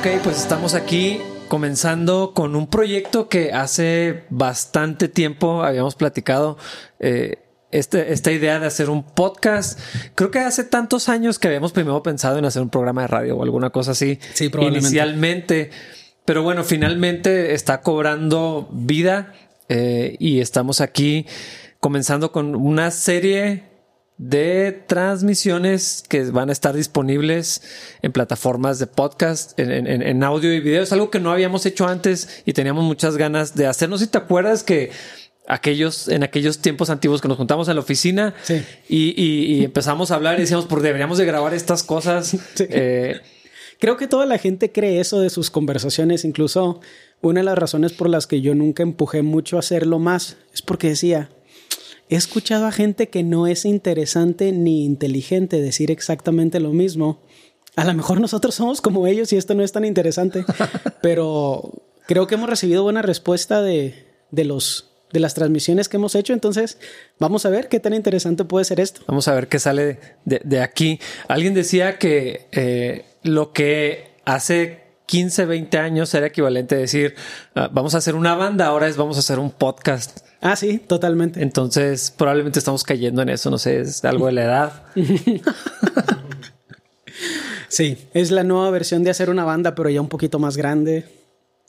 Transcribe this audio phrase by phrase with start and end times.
[0.00, 6.56] Ok, pues estamos aquí comenzando con un proyecto que hace bastante tiempo habíamos platicado.
[7.00, 7.36] Eh,
[7.70, 9.78] este, esta idea de hacer un podcast,
[10.14, 13.36] creo que hace tantos años que habíamos primero pensado en hacer un programa de radio
[13.36, 14.18] o alguna cosa así.
[14.32, 14.86] Sí, probablemente.
[14.88, 15.70] Inicialmente.
[16.24, 19.34] Pero bueno, finalmente está cobrando vida
[19.68, 21.26] eh, y estamos aquí
[21.78, 23.64] comenzando con una serie
[24.22, 27.62] de transmisiones que van a estar disponibles
[28.02, 30.82] en plataformas de podcast, en, en- en audio y video.
[30.82, 34.00] Es algo que no habíamos hecho antes y teníamos muchas ganas de hacernos.
[34.00, 34.90] Si te acuerdas que
[35.48, 38.62] aquellos, en aquellos tiempos antiguos que nos juntamos en la oficina Sí.
[38.90, 42.36] y, y- y empezamos a hablar y decíamos, pues deberíamos de grabar estas cosas.
[42.54, 42.66] Sí.
[42.68, 43.20] Eh,
[43.78, 46.26] Creo que toda la gente cree eso de sus conversaciones.
[46.26, 46.82] Incluso
[47.22, 50.60] una de las razones por las que yo nunca empujé mucho a hacerlo más es
[50.60, 51.30] porque decía,
[52.10, 57.22] he escuchado a gente que no es interesante ni inteligente decir exactamente lo mismo.
[57.76, 60.44] A lo mejor nosotros somos como ellos y esto no es tan interesante,
[61.02, 61.72] pero
[62.06, 66.32] creo que hemos recibido buena respuesta de, de los de las transmisiones que hemos hecho.
[66.32, 66.78] Entonces,
[67.18, 69.02] vamos a ver qué tan interesante puede ser esto.
[69.08, 71.00] Vamos a ver qué sale de, de aquí.
[71.26, 77.14] Alguien decía que eh, lo que hace 15, 20 años era equivalente a decir,
[77.56, 80.29] ah, vamos a hacer una banda, ahora es vamos a hacer un podcast.
[80.40, 81.42] Ah, sí, totalmente.
[81.42, 84.82] Entonces, probablemente estamos cayendo en eso, no sé, es algo de la edad.
[87.68, 91.04] Sí, es la nueva versión de hacer una banda, pero ya un poquito más grande.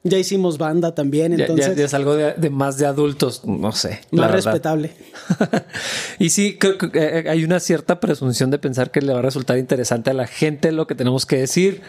[0.04, 3.72] Ya hicimos banda también, entonces ya- ya es algo de, de más de adultos, no
[3.72, 4.00] sé.
[4.12, 4.94] más respetable.
[6.20, 9.22] y sí, creo que eh, hay una cierta presunción de pensar que le va a
[9.22, 11.84] resultar interesante a la gente lo que tenemos que decir.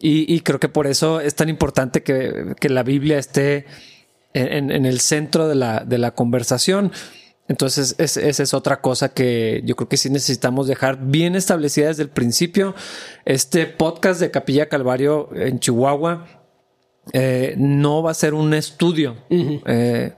[0.00, 3.66] y, y creo que por eso es tan importante que, que la Biblia esté
[4.40, 6.92] en, el centro de la, de la conversación.
[7.48, 11.86] Entonces, es- esa es otra cosa que yo creo que sí necesitamos dejar bien establecida
[11.88, 12.74] desde el principio.
[13.24, 16.26] Este podcast de Capilla Calvario en Chihuahua
[17.12, 19.16] eh, no va a ser un estudio.
[19.30, 20.12] Eh,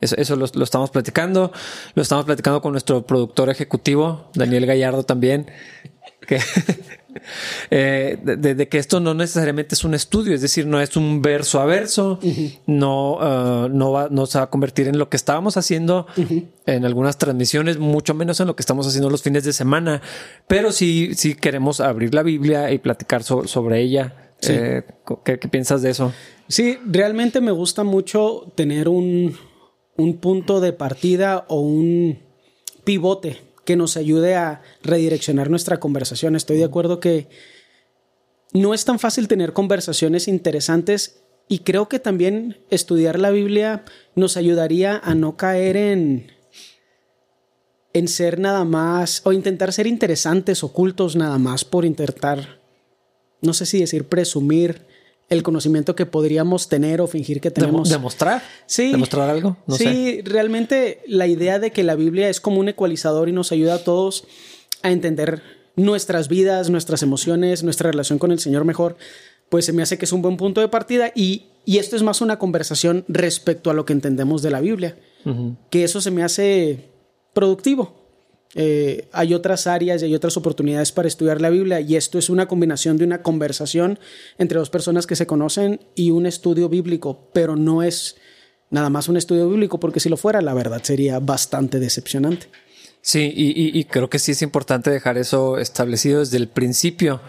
[0.00, 1.52] eso, eso lo, lo estamos platicando.
[1.94, 5.50] Lo estamos platicando con nuestro productor ejecutivo, Daniel Gallardo también.
[6.26, 6.40] Que,
[7.70, 11.60] eh, de, que esto no necesariamente es un estudio, es decir, no es un verso
[11.60, 12.18] a verso,
[12.66, 16.06] no, ah, no, va, no se va a convertir en lo que estábamos haciendo
[16.66, 20.02] en algunas transmisiones, mucho menos en lo que estamos haciendo los fines de semana,
[20.48, 24.32] pero sí, sí queremos abrir la Biblia y platicar so- sobre ella.
[24.40, 24.52] Sí.
[24.54, 24.82] Eh,
[25.24, 26.12] ¿qué, qué piensas de eso?
[26.48, 29.34] Sí, realmente me gusta mucho tener un,
[29.96, 32.18] un punto de partida o un
[32.84, 36.36] pivote que nos ayude a redireccionar nuestra conversación.
[36.36, 37.28] Estoy de acuerdo que
[38.52, 44.36] no es tan fácil tener conversaciones interesantes y creo que también estudiar la Biblia nos
[44.36, 46.32] ayudaría a no caer en
[47.92, 52.60] en ser nada más o intentar ser interesantes, ocultos nada más por intentar
[53.44, 54.86] no sé si decir presumir
[55.28, 57.88] el conocimiento que podríamos tener o fingir que tenemos.
[57.88, 58.42] ¿Demostrar?
[58.66, 58.92] Sí.
[58.92, 59.56] ¿Demostrar algo?
[59.66, 60.22] No sí, sé.
[60.24, 63.84] realmente la idea de que la Biblia es como un ecualizador y nos ayuda a
[63.84, 64.26] todos
[64.82, 65.42] a entender
[65.76, 68.96] nuestras vidas, nuestras emociones, nuestra relación con el Señor mejor,
[69.48, 72.02] pues se me hace que es un buen punto de partida y, y esto es
[72.02, 74.96] más una conversación respecto a lo que entendemos de la Biblia,
[75.70, 76.90] que eso se me hace
[77.32, 78.03] productivo.
[78.56, 82.30] Eh, hay otras áreas y hay otras oportunidades para estudiar la Biblia y esto es
[82.30, 83.98] una combinación de una conversación
[84.38, 88.16] entre dos personas que se conocen y un estudio bíblico, pero no es
[88.70, 92.46] nada más un estudio bíblico porque si lo fuera la verdad sería bastante decepcionante.
[93.00, 97.20] Sí, y, y- y creo que sí es importante dejar eso establecido desde el principio,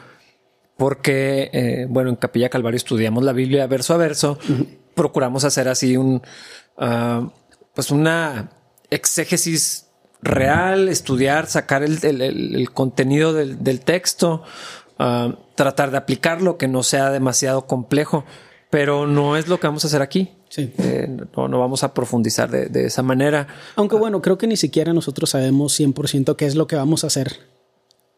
[0.78, 4.38] porque, eh, bueno, en Capilla Calvario estudiamos la Biblia verso a verso,
[4.94, 6.22] procuramos hacer así un,
[6.78, 7.32] ah,
[7.74, 8.52] pues una
[8.90, 9.85] exégesis
[10.26, 14.44] real, estudiar, sacar el, el- contenido del, del texto,
[15.00, 18.26] ah, tratar de aplicarlo, que no sea demasiado complejo,
[18.70, 20.32] pero no es lo que vamos a hacer aquí.
[20.50, 20.74] Sí.
[20.80, 23.48] Eh, no, no vamos a profundizar de, de esa manera.
[23.76, 27.08] Aunque bueno, creo que ni siquiera nosotros sabemos 100% qué es lo que vamos a
[27.08, 27.40] hacer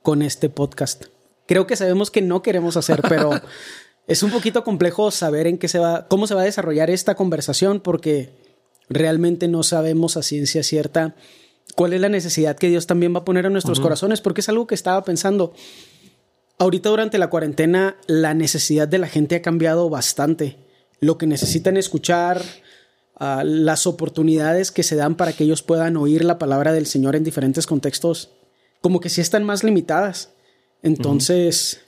[0.01, 1.05] con este podcast.
[1.47, 3.31] Creo que sabemos que no queremos hacer, pero
[4.07, 7.15] es un poquito complejo saber en qué se va, cómo se va a desarrollar esta
[7.15, 8.31] conversación porque
[8.89, 11.15] realmente no sabemos a ciencia cierta
[11.75, 14.49] cuál es la necesidad que Dios también va a poner en nuestros corazones, porque es
[14.49, 15.53] algo que estaba pensando.
[16.59, 20.57] Ahorita durante la cuarentena la necesidad de la gente ha cambiado bastante.
[20.99, 22.41] Lo que necesitan escuchar,
[23.15, 27.15] ah, las oportunidades que se dan para que ellos puedan oír la palabra del Señor
[27.15, 28.31] en diferentes contextos,
[28.81, 30.31] como que sí están más limitadas.
[30.81, 31.81] Entonces,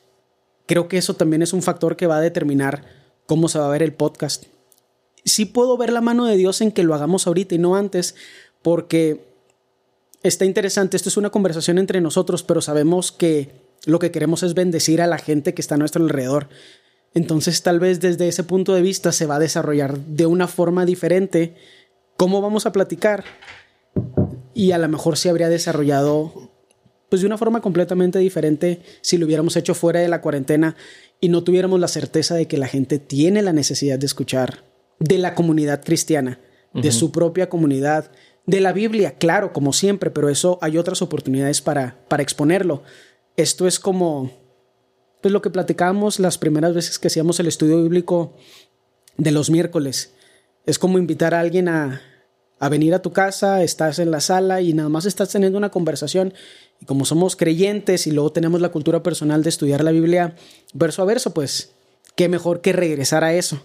[0.67, 2.85] creo que eso también es un factor que va a determinar
[3.25, 4.45] cómo se va a ver el podcast.
[5.25, 8.15] Sí puedo ver la mano de Dios en que lo hagamos ahorita y no antes,
[8.61, 9.28] porque
[10.23, 10.97] está interesante.
[10.97, 13.51] Esto es una conversación entre nosotros, pero sabemos que
[13.85, 16.49] lo que queremos es bendecir a la gente que está a nuestro alrededor.
[17.13, 20.85] Entonces tal vez desde ese punto de vista se va a desarrollar de una forma
[20.85, 21.55] diferente
[22.17, 23.23] cómo vamos a platicar
[24.53, 26.51] y a lo mejor se habría desarrollado
[27.09, 30.75] pues de una forma completamente diferente si lo hubiéramos hecho fuera de la cuarentena
[31.19, 34.63] y no tuviéramos la certeza de que la gente tiene la necesidad de escuchar
[34.99, 36.39] de la comunidad cristiana,
[36.73, 38.11] de su propia comunidad,
[38.45, 42.83] de la Biblia, claro, como siempre, pero eso hay otras oportunidades para, para exponerlo.
[43.37, 44.31] Esto es como
[45.21, 48.33] pues lo que platicábamos las primeras veces que hacíamos el estudio bíblico
[49.17, 50.13] de los miércoles.
[50.65, 52.01] Es como invitar a alguien a,
[52.59, 55.71] a venir a tu casa, estás en la sala y nada más estás teniendo una
[55.71, 56.33] conversación.
[56.79, 60.35] Y como somos creyentes y luego tenemos la cultura personal de estudiar la Biblia
[60.73, 61.71] verso a verso, pues
[62.15, 63.61] qué mejor que regresar a eso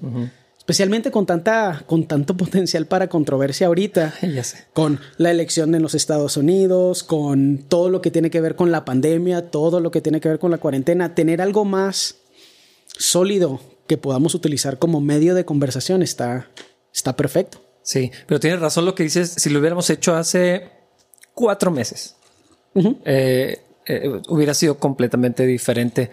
[0.64, 4.14] especialmente con tanta con tanto potencial para controversia ahorita,
[4.72, 8.72] con la elección en los Estados Unidos, con todo lo que tiene que ver con
[8.72, 12.16] la pandemia, todo lo que tiene que ver con la cuarentena, tener algo más
[12.86, 16.48] sólido que podamos utilizar como medio de conversación está
[16.94, 17.60] está perfecto.
[17.82, 19.34] Sí, pero tienes razón lo que dices.
[19.36, 20.70] Si lo hubiéramos hecho hace
[21.34, 22.16] cuatro meses,
[23.04, 26.10] eh, eh, hubiera sido completamente diferente.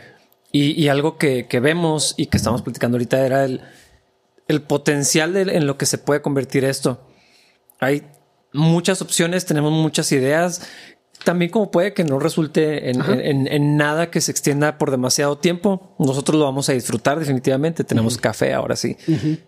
[0.53, 3.61] Y, algo que, que vemos y que estamos platicando ahorita era el
[4.51, 7.07] el potencial en lo que se puede convertir esto.
[7.79, 8.03] Hay
[8.53, 10.61] muchas opciones, tenemos muchas ideas.
[11.23, 16.39] También como puede que no resulte en, nada que se extienda por demasiado tiempo, nosotros
[16.39, 17.83] lo vamos a disfrutar definitivamente.
[17.83, 18.97] Tenemos café ahora sí.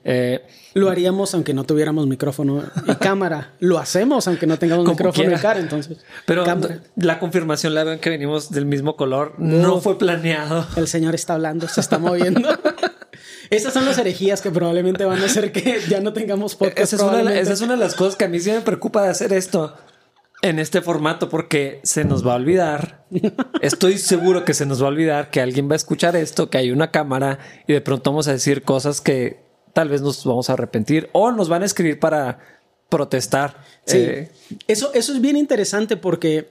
[0.04, 0.46] Eh,
[0.76, 3.54] lo haríamos aunque no tuviéramos micrófono y cámara.
[3.60, 5.60] Lo hacemos aunque no tengamos micrófono y cara.
[5.60, 5.98] Entonces,
[6.28, 6.46] pero
[6.96, 9.34] la confirmación la ven que venimos del mismo color.
[9.40, 10.68] no fue planeado.
[10.76, 12.50] El señor está hablando, se está moviendo.
[13.54, 16.94] Esas son las herejías que probablemente van a hacer que ya no tengamos podcast.
[16.94, 19.76] Esa es, una, de las cosas que a mí sí me preocupa de hacer esto
[20.42, 23.06] en este formato porque se nos va a olvidar.
[23.62, 26.58] Estoy seguro que se nos va a olvidar que alguien va a escuchar esto, que
[26.58, 30.50] hay una cámara y de pronto vamos a decir cosas que tal vez nos vamos
[30.50, 32.40] a arrepentir o nos van a escribir para
[32.90, 33.64] protestar.
[33.86, 33.98] Sí.
[33.98, 34.32] Eh,
[34.68, 36.50] eso, eso es bien interesante porque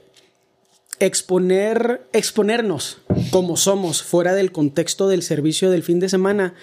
[1.01, 2.99] exponer, exponernos
[3.31, 6.55] como somos fuera del contexto del servicio del fin de semana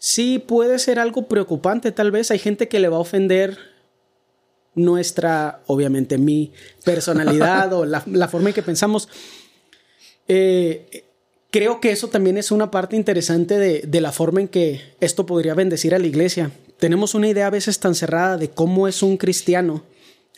[0.00, 2.32] sí puede ser algo preocupante, tal vez.
[2.32, 3.56] Hay gente que le va a ofender
[4.74, 6.52] nuestra, obviamente, mi
[6.84, 9.08] personalidad o la, forma en que pensamos.
[10.26, 11.04] Eh,
[11.50, 15.26] creo que eso también es una parte interesante de, de, la forma en que esto
[15.26, 16.50] podría bendecir a la iglesia.
[16.78, 19.84] Tenemos una idea a veces tan cerrada de cómo es un cristiano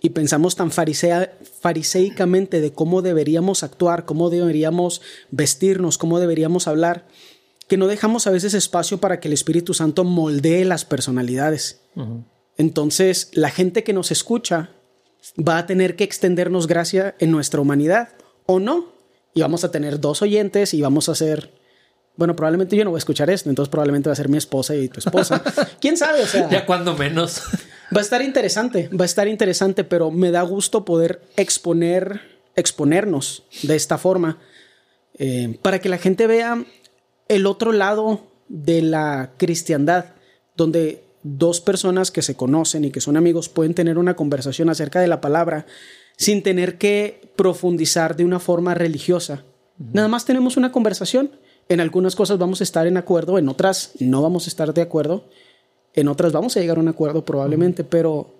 [0.02, 7.06] y pensamos tan farisea, fariseicamente de cómo deberíamos actuar, cómo deberíamos vestirnos, cómo deberíamos hablar
[7.68, 11.80] que no dejamos a veces espacio para que el Espíritu Santo moldee las personalidades.
[12.56, 14.70] Entonces, la gente que nos escucha
[15.36, 18.10] va a tener que extendernos gracia en nuestra humanidad
[18.46, 18.92] o no.
[19.34, 21.62] Y vamos a tener dos oyentes y vamos a hacer
[22.16, 24.76] bueno, probablemente yo no voy a escuchar esto, entonces probablemente va a ser mi esposa
[24.76, 25.42] y tu esposa.
[25.80, 26.22] ¿Quién sabe?
[26.22, 27.42] O sea, ya cuando menos.
[27.94, 32.20] Va a estar interesante, va a estar interesante, pero me da gusto poder exponer,
[32.54, 34.38] exponernos de esta forma
[35.18, 36.64] eh, para que la gente vea
[37.34, 40.06] el otro lado de la cristiandad,
[40.56, 45.00] donde dos personas que se conocen y que son amigos pueden tener una conversación acerca
[45.00, 45.66] de la palabra
[46.16, 49.44] sin tener que profundizar de una forma religiosa.
[49.78, 51.30] Nada más tenemos una conversación.
[51.68, 54.82] En algunas cosas vamos a estar en acuerdo, en otras no vamos a estar de
[54.82, 55.24] acuerdo,
[55.94, 58.34] en otras vamos a llegar a un acuerdo probablemente, pero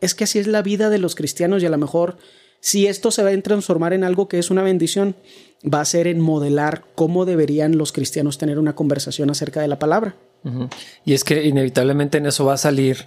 [0.00, 2.16] es que así es la vida de los cristianos y a lo mejor
[2.60, 5.16] si esto se va a transformar en algo que es una bendición,
[5.62, 9.78] va a ser en modelar cómo deberían los cristianos tener una conversación acerca de la
[9.78, 10.16] palabra.
[11.04, 13.06] Y es que inevitablemente en eso va a salir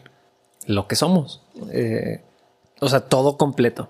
[0.65, 1.41] lo que somos.
[1.71, 2.21] Eh,
[2.81, 3.89] o sea, todo completo.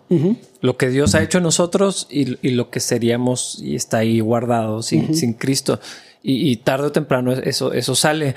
[0.61, 4.81] Lo que Dios ha hecho en nosotros y, lo que seríamos y está ahí guardado
[4.81, 5.79] sin, sin Cristo.
[6.21, 8.35] Y, tarde o temprano eso, eso sale.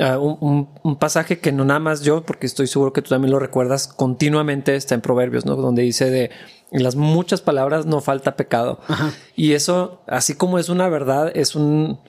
[0.00, 3.38] Ah, un, pasaje que no nada más yo, porque estoy seguro que tú también lo
[3.38, 5.56] recuerdas continuamente, está en Proverbios, ¿no?
[5.56, 6.30] Donde dice de
[6.70, 8.80] en las muchas palabras no falta pecado.
[9.36, 12.00] Y eso, así como es una verdad, es un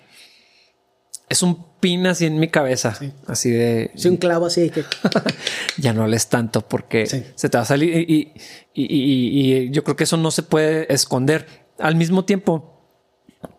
[1.28, 4.84] es un pin así en mi cabeza, así de sí, un clavo así que
[5.78, 8.34] ya no hables tanto porque se te va a salir y,
[8.74, 11.48] y, yo creo que eso no se puede esconder.
[11.80, 12.86] Al mismo tiempo,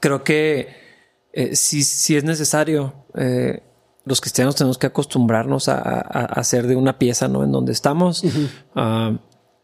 [0.01, 0.69] creo que
[1.33, 3.63] eh, si, es necesario, eh,
[4.05, 7.45] los cristianos tenemos que acostumbrarnos a, hacer de una pieza, ¿no?
[7.45, 8.25] En donde estamos.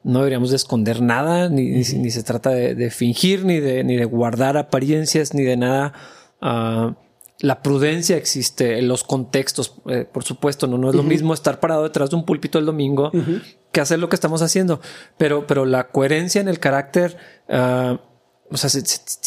[0.04, 4.56] No deberíamos de esconder nada, ni, se trata de, fingir, ni de, ni de guardar
[4.56, 5.92] apariencias, ni de nada.
[6.40, 6.94] Ah,
[7.40, 11.60] la prudencia existe en los contextos, eh, por supuesto, no, no es lo mismo estar
[11.60, 13.12] parado detrás de un púlpito el domingo
[13.70, 14.80] que hacer lo que estamos haciendo,
[15.16, 17.16] pero, pero la coherencia en el carácter,
[17.48, 17.96] uh,
[18.50, 18.82] o sea, se,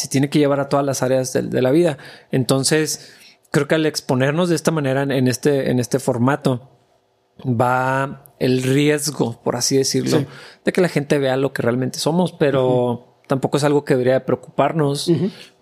[0.08, 1.96] tiene que llevar a todas las áreas de, la vida.
[2.30, 3.12] Entonces,
[3.52, 6.68] creo que al exponernos de esta manera en este, en este formato,
[7.44, 10.24] va el riesgo, por así decirlo,
[10.64, 14.26] de que la gente vea lo que realmente somos, pero tampoco es algo que debería
[14.26, 15.10] preocuparnos,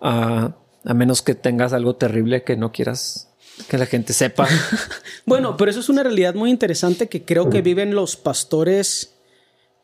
[0.00, 0.54] a
[0.94, 3.28] menos que tengas algo terrible que no quieras
[3.68, 4.48] que la gente sepa.
[5.26, 9.18] bueno, pero eso es una realidad muy interesante que creo que viven los pastores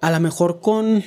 [0.00, 1.04] a lo mejor con,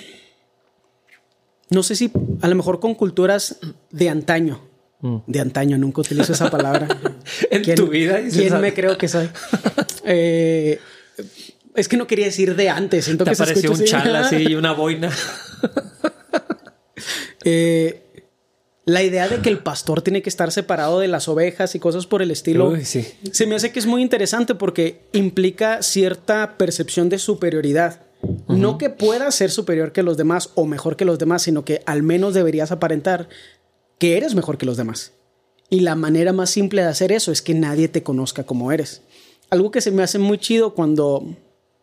[1.72, 4.69] no sé si, a lo mejor con culturas de antaño.
[5.01, 5.18] Mm.
[5.27, 6.88] De antaño, nunca utilizo esa palabra.
[7.51, 8.20] en tu vida.
[8.32, 9.29] ¿Quién me creo que soy?
[10.12, 10.79] Eh,
[11.75, 13.06] es que no quería decir de antes.
[13.06, 15.12] Siento Te que apareció un chal así y una boina.
[17.44, 18.24] eh,
[18.86, 22.08] la idea de que el pastor tiene que estar separado de las ovejas y cosas
[22.08, 27.20] por el estilo, se me hace que es muy interesante porque implica cierta percepción de
[27.20, 28.01] superioridad.
[28.48, 31.84] No que puedas ser superior que los demás o mejor que los demás, sino que
[31.86, 33.29] al menos deberías aparentar
[34.00, 35.13] que eres mejor que los demás.
[35.70, 39.03] Y la manera más simple de hacer eso es que nadie te conozca como eres.
[39.51, 41.24] Algo que se me hace muy chido cuando,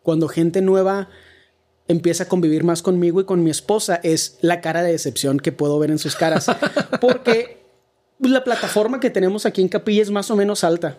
[0.03, 1.09] cuando gente nueva
[1.87, 5.53] empieza a convivir más conmigo y con mi esposa es la cara de decepción que
[5.53, 6.47] puedo ver en sus caras.
[7.01, 7.63] Porque
[8.19, 10.97] la plataforma que tenemos aquí en Capilla es más o menos alta.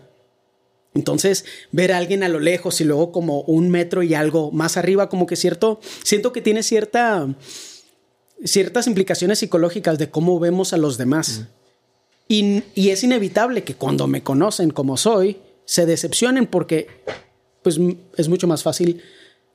[0.95, 4.77] Entonces, ver a alguien a lo lejos y luego como un metro y algo más
[4.77, 7.29] arriba, como que cierto, siento que tiene cierta,
[8.45, 11.47] ciertas implicaciones psicológicas de cómo vemos a los demás.
[12.29, 16.89] Y, y, es inevitable que cuando me conocen como soy, se decepcionen porque
[17.63, 17.79] pues,
[18.17, 19.03] es mucho más fácil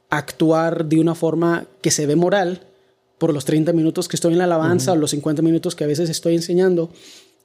[0.09, 2.61] actuar de una forma que se ve moral
[3.17, 5.87] por los 30 minutos que estoy en la alabanza o los 50 minutos que a
[5.87, 6.91] veces estoy enseñando.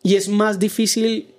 [0.02, 1.34] Y es más difícil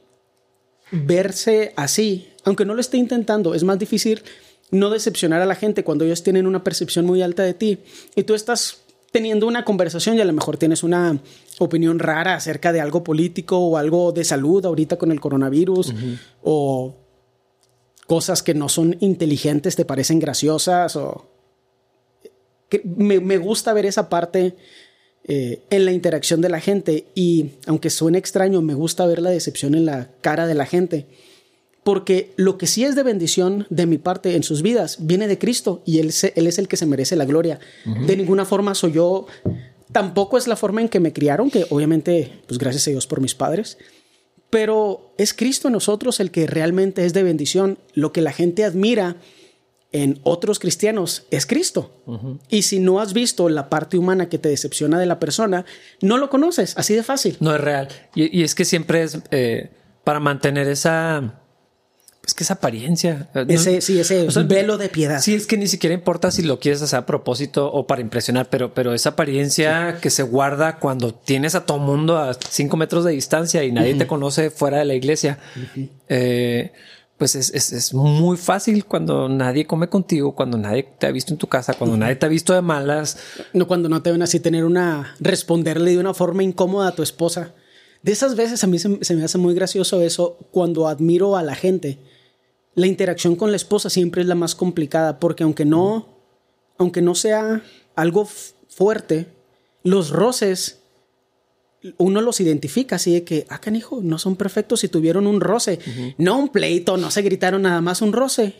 [0.91, 4.23] verse así, aunque no lo esté intentando, es más difícil
[4.71, 7.79] no decepcionar a la gente cuando ellos tienen una percepción muy alta de ti
[8.15, 11.19] y tú estás teniendo una conversación y a lo mejor tienes una
[11.57, 15.93] opinión rara acerca de algo político o algo de salud ahorita con el coronavirus
[16.43, 16.95] o
[18.07, 21.29] cosas que no son inteligentes te parecen graciosas o...
[22.83, 24.55] me, gusta ver esa parte
[25.23, 29.29] eh, en la interacción de la gente y aunque suene extraño, me gusta ver la
[29.29, 31.05] decepción en la cara de la gente.
[31.89, 35.39] Porque lo que sí es de bendición de mi parte en sus vidas viene de
[35.39, 37.59] Cristo y Él, él es el que se merece la gloria.
[38.05, 39.25] De ninguna forma soy yo,
[39.91, 43.21] tampoco es la forma en que me criaron, que obviamente, pues gracias a Dios por
[43.21, 43.79] mis padres,
[44.51, 47.79] pero es Cristo en nosotros el que realmente es de bendición.
[47.95, 49.15] Lo que la gente admira
[49.91, 52.03] en otros cristianos es Cristo.
[52.49, 55.65] Y si no has visto la parte humana que te decepciona de la persona,
[56.03, 57.35] no lo conoces, así de fácil.
[57.39, 57.87] No es real.
[58.13, 59.71] Y, es que siempre es eh,
[60.03, 61.39] para mantener esa
[62.29, 63.27] es que esa apariencia.
[63.47, 65.19] Ese, sí, ese velo de piedad.
[65.19, 68.49] Sí, es que ni siquiera importa si lo quieres hacer a propósito o para impresionar,
[68.51, 73.03] pero, pero esa apariencia que se guarda cuando tienes a todo mundo a cinco metros
[73.03, 75.39] de distancia y nadie te conoce fuera de la iglesia.
[76.07, 76.71] Eh,
[77.17, 81.39] pues es, es, muy fácil cuando nadie come contigo, cuando nadie te ha visto en
[81.39, 83.17] tu casa, cuando nadie te ha visto de malas.
[83.53, 87.01] No, cuando no te ven así tener una, responderle de una forma incómoda a tu
[87.01, 87.55] esposa.
[88.03, 91.43] De esas veces a mí se, se me hace muy gracioso eso cuando admiro a
[91.43, 91.97] la gente
[92.79, 96.07] la interacción con la esposa siempre es la más complicada porque aunque no,
[96.77, 97.61] aunque no sea
[97.95, 98.27] algo
[98.69, 99.27] fuerte,
[99.83, 100.79] los roces
[101.97, 105.79] uno los identifica así de que, ah, canijo, no son perfectos si tuvieron un roce,
[106.17, 108.53] no un pleito, no se gritaron nada más un roce.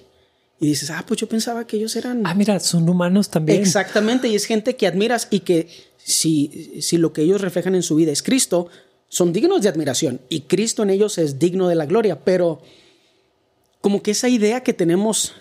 [0.62, 2.26] Y dices, ah, pues yo pensaba que ellos eran.
[2.26, 3.62] Ah, mira, son humanos también.
[3.62, 7.84] Exactamente, y es gente que admiras y que si, si lo que ellos reflejan en
[7.84, 8.68] su vida es Cristo,
[9.10, 12.62] son dignos de admiración y Cristo en ellos es digno de la gloria, pero
[13.82, 15.36] como que esa idea que tenemos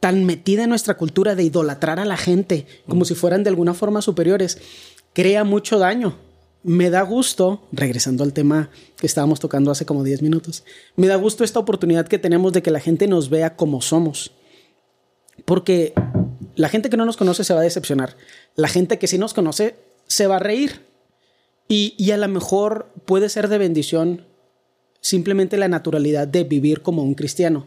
[0.00, 3.74] tan metida en nuestra cultura de idolatrar a la gente como si fueran de alguna
[3.74, 4.58] forma superiores,
[5.12, 6.16] crea mucho daño.
[6.62, 10.64] Me da gusto, regresando al tema que estábamos tocando hace como 10 minutos,
[10.96, 14.32] me da gusto esta oportunidad que tenemos de que la gente nos vea como somos.
[15.44, 15.94] Porque
[16.54, 18.16] la gente que no nos conoce se va a decepcionar.
[18.56, 19.76] La gente que sí nos conoce
[20.06, 20.86] se va a reír.
[21.66, 24.26] Y, y a lo mejor puede ser de bendición
[25.00, 27.66] simplemente la naturalidad de vivir como un cristiano.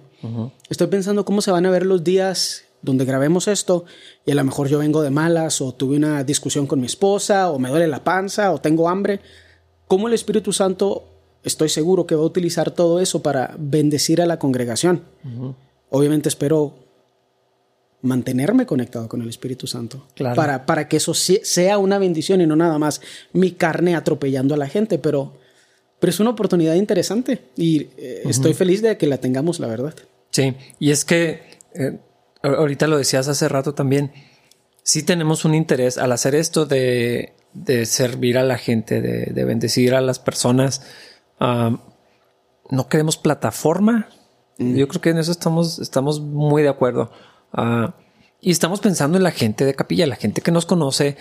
[0.70, 3.84] Estoy pensando cómo se van a ver los días donde grabemos esto
[4.25, 7.50] y a lo mejor yo vengo de malas o tuve una discusión con mi esposa
[7.50, 9.20] o me duele la panza o tengo hambre.
[9.88, 11.04] ¿Cómo el Espíritu Santo
[11.44, 15.04] estoy seguro que va a utilizar todo eso para bendecir a la congregación?
[15.90, 16.75] Obviamente espero
[18.02, 22.56] mantenerme conectado con el Espíritu Santo para, para que eso sea una bendición y no
[22.56, 23.02] nada más
[23.34, 25.34] mi carne atropellando a la gente, pero
[26.03, 29.95] pero es una oportunidad interesante y eh, estoy feliz de que la tengamos, la verdad.
[30.31, 31.43] Sí, y es que
[31.74, 31.98] eh,
[32.41, 34.12] ahorita lo decías hace rato también,
[34.83, 39.95] sí tenemos un interés al hacer esto de, de servir a la gente, de, bendecir
[39.95, 40.81] a las personas.
[41.39, 44.10] no queremos plataforma.
[44.57, 44.75] Mm.
[44.75, 47.13] Yo creo que en eso estamos, estamos muy de acuerdo.
[47.53, 47.95] Ah,
[48.41, 51.15] y estamos pensando en la gente de capilla, la gente que nos conoce,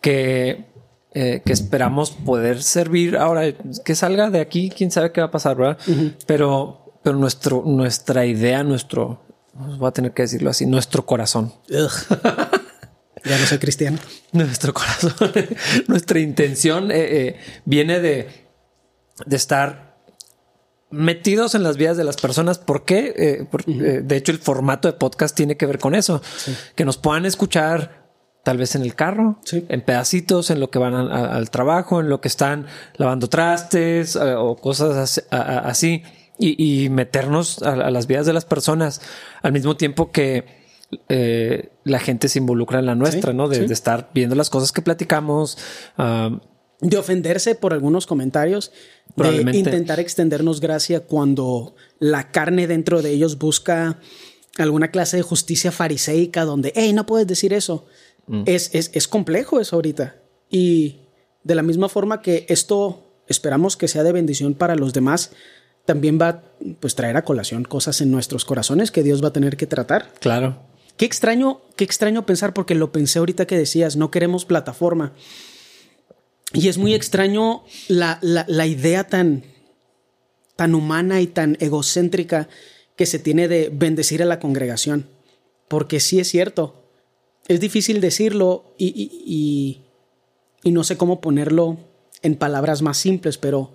[0.00, 0.71] que,
[1.14, 3.16] eh, que esperamos poder servir.
[3.16, 3.52] Ahora,
[3.84, 5.78] que salga de aquí, quién sabe qué va a pasar, ¿verdad?
[6.26, 9.22] Pero, pero nuestro, nuestra idea, nuestro,
[9.54, 11.52] voy a tener que decirlo así, nuestro corazón.
[11.68, 13.98] ya no soy cristiano.
[14.32, 15.12] Nuestro corazón,
[15.88, 18.28] nuestra intención eh, eh, viene de,
[19.26, 19.92] de estar
[20.90, 22.58] metidos en las vidas de las personas.
[22.58, 23.14] ¿Por qué?
[23.16, 26.20] Eh, por- de hecho, el formato de podcast tiene que ver con eso.
[26.74, 28.01] Que nos puedan escuchar
[28.42, 29.64] tal vez en el carro, Sí.
[29.68, 33.28] en pedacitos, en lo que van a- a- al trabajo, en lo que están lavando
[33.28, 36.02] trastes eh, o cosas así.
[36.38, 39.00] Y, y meternos a, las vidas de las personas
[39.42, 40.62] al mismo tiempo que
[41.08, 43.48] eh, la gente se involucra en la nuestra, Sí, ¿no?
[43.48, 43.66] De, sí.
[43.66, 45.56] de estar viendo las cosas que platicamos.
[45.98, 46.40] ah,
[46.80, 48.72] de ofenderse por algunos comentarios,
[49.14, 54.00] de intentar extendernos gracia cuando la carne dentro de ellos busca
[54.58, 57.86] alguna clase de justicia fariseica donde, hey, no puedes decir eso.
[58.46, 60.16] Es, es, es complejo eso ahorita.
[60.50, 61.00] Y
[61.44, 65.32] de la misma forma que esto esperamos que sea de bendición para los demás,
[65.84, 66.42] también va
[66.80, 70.12] pues traer a colación cosas en nuestros corazones que Dios va a tener que tratar.
[70.20, 70.70] claro.
[70.98, 75.14] Qué extraño, qué extraño pensar, porque lo pensé ahorita que decías, no queremos plataforma.
[76.52, 79.42] Y es muy extraño la, la- la idea tan,
[80.54, 82.48] tan humana y tan egocéntrica
[82.94, 85.08] que se tiene de bendecir a la congregación.
[85.66, 86.81] Porque sí es cierto,
[87.48, 89.82] es difícil decirlo y, y- y-
[90.64, 91.78] y no sé cómo ponerlo
[92.22, 93.74] en palabras más simples, pero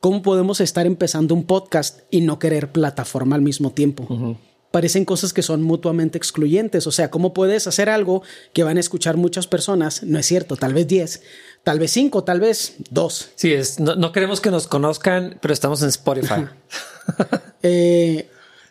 [0.00, 4.36] ¿cómo podemos estar empezando un podcast y no querer plataforma al mismo tiempo?
[4.70, 6.86] parecen cosas que son mutuamente excluyentes.
[6.86, 10.02] O sea, ¿cómo puedes hacer algo que van a escuchar muchas personas?
[10.02, 11.22] No es cierto, tal vez 10,
[11.64, 13.30] tal vez 5, tal vez 2.
[13.34, 16.44] Sí, es, no, no queremos que nos conozcan, pero estamos en Spotify.
[17.62, 18.28] Eh,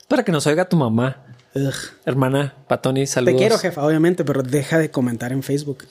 [0.07, 1.26] Para que nos oiga tu mamá.
[1.57, 1.73] Ugh.
[2.05, 3.39] Hermana, Patoni, Te saludos.
[3.39, 5.85] quiero, jefa, obviamente, pero deja de comentar en Facebook.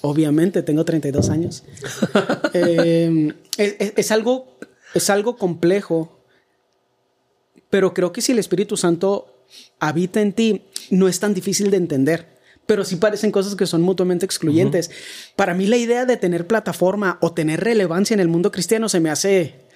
[0.00, 1.64] Obviamente, tengo 32 años.
[2.54, 4.58] Eh, es, es- es algo,
[4.94, 6.18] es algo complejo,
[7.70, 9.44] pero creo que si el Espíritu Santo
[9.80, 12.38] habita en ti, no es tan difícil de entender.
[12.66, 14.90] Pero sí parecen cosas que son mutuamente excluyentes.
[15.36, 19.00] Para mí la idea de tener plataforma o tener relevancia en el mundo cristiano se
[19.00, 19.67] me hace...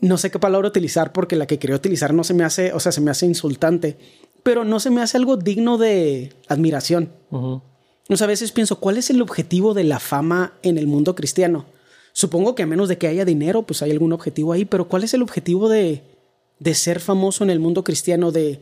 [0.00, 2.80] No sé qué palabra utilizar porque la que quería utilizar no se me hace, o
[2.80, 3.98] sea, se me hace insultante,
[4.42, 7.10] pero no se me hace algo digno de admiración.
[7.30, 7.60] Ujú.
[8.08, 11.14] O sea, a veces pienso, ¿cuál es el objetivo de la fama en el mundo
[11.14, 11.66] cristiano?
[12.12, 15.04] Supongo que a menos de que haya dinero, pues hay algún objetivo ahí, pero ¿cuál
[15.04, 16.02] es el objetivo de,
[16.58, 18.32] de ser famoso en el mundo cristiano?
[18.32, 18.58] De,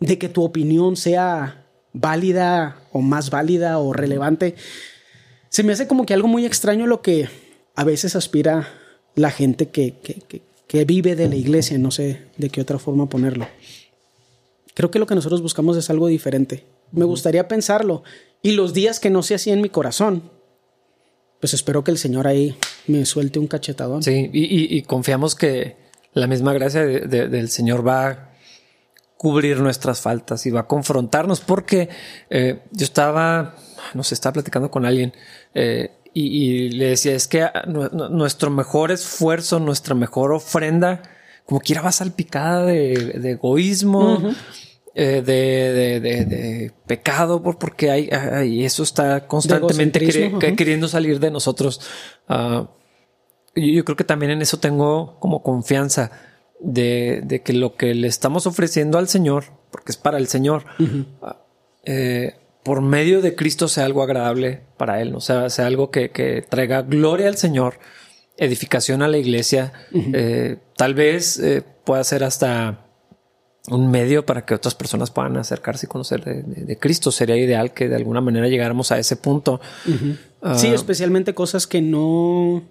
[0.00, 4.54] de que tu opinión sea válida o más válida o relevante.
[5.50, 7.28] Se me hace como que algo muy extraño lo que
[7.74, 8.68] a veces aspira
[9.16, 12.78] la gente que, que, que- que vive de la iglesia, no sé de qué otra
[12.78, 13.48] forma ponerlo.
[14.74, 16.64] Creo que lo que nosotros buscamos es algo diferente.
[16.92, 18.04] Me gustaría pensarlo.
[18.42, 20.30] Y los días que no sea así en mi corazón,
[21.40, 24.02] pues espero que el Señor ahí me suelte un cachetadón.
[24.02, 25.76] Sí, y, y- y confiamos que
[26.12, 28.28] la misma gracia de- de- del Señor va a
[29.16, 31.88] cubrir nuestras faltas y va a confrontarnos, porque
[32.30, 33.56] eh, yo estaba,
[33.94, 35.12] no sé, estaba platicando con alguien
[35.54, 40.32] eh, y, y le decía, es que ah, nu- nu- nuestro mejor esfuerzo, nuestra mejor
[40.32, 41.02] ofrenda,
[41.46, 44.18] como quiera va salpicada de, de egoísmo.
[44.94, 50.00] eh, de, de- de- pecado, por, porque hay, hay- eso está constantemente
[50.56, 51.80] queriendo salir de nosotros.
[52.28, 52.68] Ah,
[53.54, 56.10] yo, yo creo que también en eso tengo como confianza
[56.60, 60.64] de, de que lo que le estamos ofreciendo al Señor, porque es para el Señor,
[61.22, 61.36] ah,
[61.84, 62.34] eh,
[62.68, 66.42] por medio de Cristo sea algo agradable para Él, o sea, sea algo que, que
[66.42, 67.78] traiga gloria al Señor,
[68.36, 72.84] edificación a la iglesia, eh, tal vez eh, pueda ser hasta
[73.70, 77.10] un medio para que otras personas puedan acercarse y conocer de, de- de Cristo.
[77.10, 79.60] Sería ideal que de alguna manera llegáramos a ese punto.
[80.42, 82.62] Ah, Sí, especialmente cosas que no,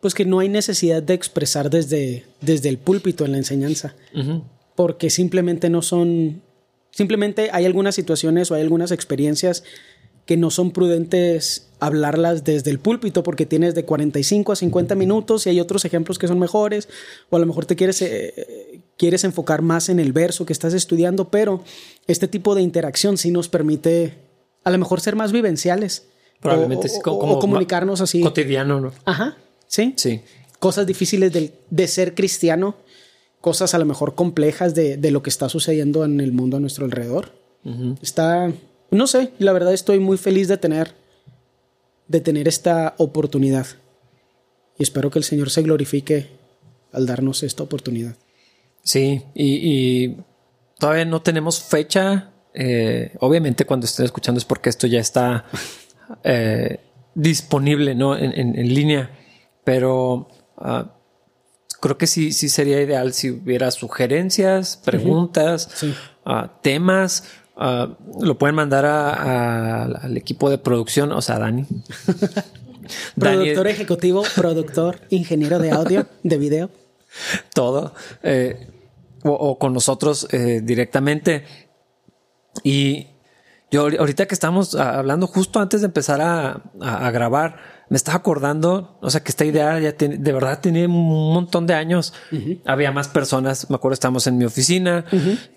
[0.00, 3.94] pues que no hay necesidad de expresar desde, desde el púlpito en la enseñanza,
[4.74, 6.42] porque simplemente no son,
[6.90, 9.64] simplemente hay algunas situaciones o hay algunas experiencias
[10.26, 15.46] que no son prudentes hablarlas desde el púlpito porque tienes de 45 a 50 minutos
[15.46, 16.88] y hay otros ejemplos que son mejores
[17.30, 20.74] o a lo mejor te quieres, eh, quieres enfocar más en el verso que estás
[20.74, 21.64] estudiando, pero
[22.06, 24.18] este tipo de interacción sí nos permite
[24.64, 26.08] a lo mejor ser más vivenciales.
[26.40, 28.20] Probablemente o, como, o comunicarnos así.
[28.20, 28.92] Cotidiano, ¿no?
[29.06, 29.94] Ajá, sí.
[29.96, 30.20] Sí.
[30.58, 32.76] Cosas difíciles de, de ser cristiano,
[33.40, 36.60] cosas a lo mejor complejas de, de lo que está sucediendo en el mundo a
[36.60, 37.32] nuestro alrededor.
[38.00, 38.50] Está,
[38.90, 40.94] no sé, la verdad estoy muy feliz de tener,
[42.06, 43.66] de tener esta oportunidad.
[44.78, 46.28] Y espero que el Señor se glorifique
[46.92, 48.16] al darnos esta oportunidad.
[48.82, 50.16] Sí, y,
[50.78, 52.30] todavía no tenemos fecha.
[52.54, 55.44] Eh, obviamente cuando estén escuchando es porque esto ya está
[56.24, 56.80] eh,
[57.14, 58.16] disponible ¿no?
[58.16, 59.10] en, línea,
[59.64, 60.97] pero ah,
[61.80, 65.84] creo que sí, sí sería ideal si hubiera sugerencias, preguntas,
[66.24, 67.24] ah, temas.
[67.56, 71.66] Ah, lo pueden mandar al equipo de producción, o sea, Dani.
[73.18, 76.70] productor ejecutivo, productor, ingeniero de audio, de video.
[77.54, 77.94] Todo.
[78.22, 78.68] Eh,
[79.24, 81.44] o, con nosotros eh, directamente.
[82.62, 83.08] Y
[83.70, 89.10] yo ahorita que estamos hablando justo antes de empezar a, grabar, me estaba acordando, o
[89.10, 92.12] sea, que esta idea ya tiene, de verdad tiene un montón de años.
[92.66, 95.04] Había más personas, me acuerdo, estábamos en mi oficina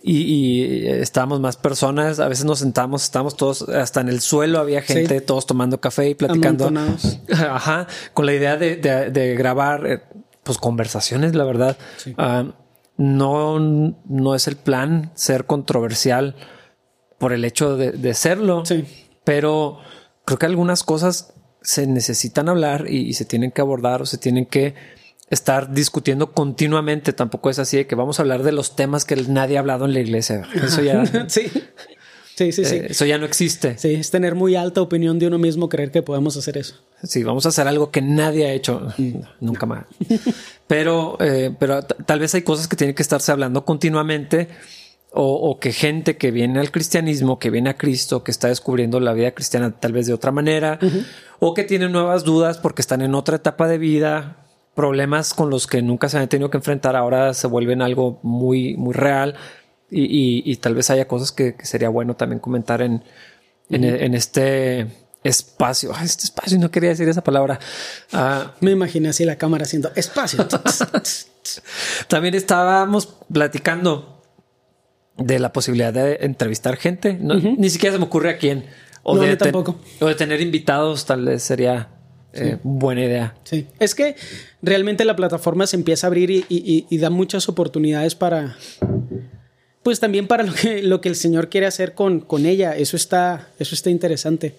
[0.01, 2.19] y, estábamos más personas.
[2.19, 6.09] A veces nos sentamos, estábamos todos hasta en el suelo, había gente, todos tomando café
[6.09, 6.71] y platicando.
[7.31, 10.01] Ajá, con la idea de, grabar, eh,
[10.43, 11.77] pues conversaciones, la verdad.
[12.17, 12.45] Ah,
[12.97, 16.35] no, no es el plan ser controversial
[17.17, 18.65] por el hecho de, serlo.
[18.65, 18.85] Sí.
[19.23, 19.79] Pero
[20.25, 24.45] creo que algunas cosas se necesitan hablar y, se tienen que abordar o se tienen
[24.45, 24.73] que
[25.29, 27.13] estar discutiendo continuamente.
[27.13, 29.85] Tampoco es así de que vamos a hablar de los temas que nadie ha hablado
[29.85, 30.47] en la iglesia.
[30.55, 31.05] Eso ya.
[31.27, 31.51] sí.
[32.35, 32.75] Sí, sí, sí.
[32.75, 33.77] Eh, eso ya no existe.
[33.77, 36.75] Sí, es tener muy alta opinión de uno mismo, creer que podemos hacer eso.
[37.03, 39.11] Sí, vamos a hacer algo que nadie ha hecho mm.
[39.41, 39.85] nunca más.
[40.67, 44.47] pero, eh, pero tal vez hay cosas que tienen que estarse hablando continuamente
[45.13, 49.11] o, que gente que viene al cristianismo, que viene a Cristo, que está descubriendo la
[49.11, 50.79] vida cristiana tal vez de otra manera,
[51.39, 55.67] o que tiene nuevas dudas porque están en otra etapa de vida, problemas con los
[55.67, 59.35] que nunca se han tenido que enfrentar, ahora se vuelven algo muy, muy real
[59.89, 63.03] y, tal vez haya cosas que, sería bueno también comentar en,
[63.69, 64.87] en, este
[65.25, 65.91] espacio.
[66.01, 67.59] este espacio, no quería decir esa palabra.
[68.13, 70.47] Ah, Me imaginé así la cámara haciendo espacio.
[72.07, 74.20] también estábamos platicando
[75.17, 77.17] de la posibilidad de entrevistar gente.
[77.19, 78.65] Ni siquiera se me ocurre a quién.
[79.03, 79.79] O, de tampoco.
[79.99, 81.89] o de tener invitados, tal vez sería
[82.33, 83.35] eh, buena idea.
[83.43, 83.67] Sí.
[83.79, 84.15] Es que
[84.61, 88.55] realmente la plataforma se empieza a abrir y, da muchas oportunidades para.
[89.83, 92.75] Pues también para lo que, lo que el Señor quiere hacer con, con ella.
[92.77, 94.53] Eso está, eso está interesante.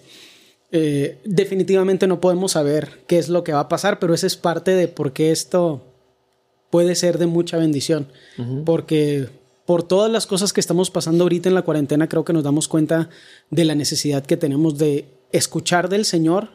[0.75, 4.35] Eh, definitivamente no podemos saber qué es lo que va a pasar, pero esa es
[4.35, 5.85] parte de por qué esto
[6.69, 8.07] puede ser de mucha bendición.
[8.65, 9.29] Porque
[9.65, 12.67] por todas las cosas que estamos pasando ahorita en la cuarentena, creo que nos damos
[12.67, 13.09] cuenta
[13.49, 16.49] de la necesidad que tenemos de escuchar del Señor,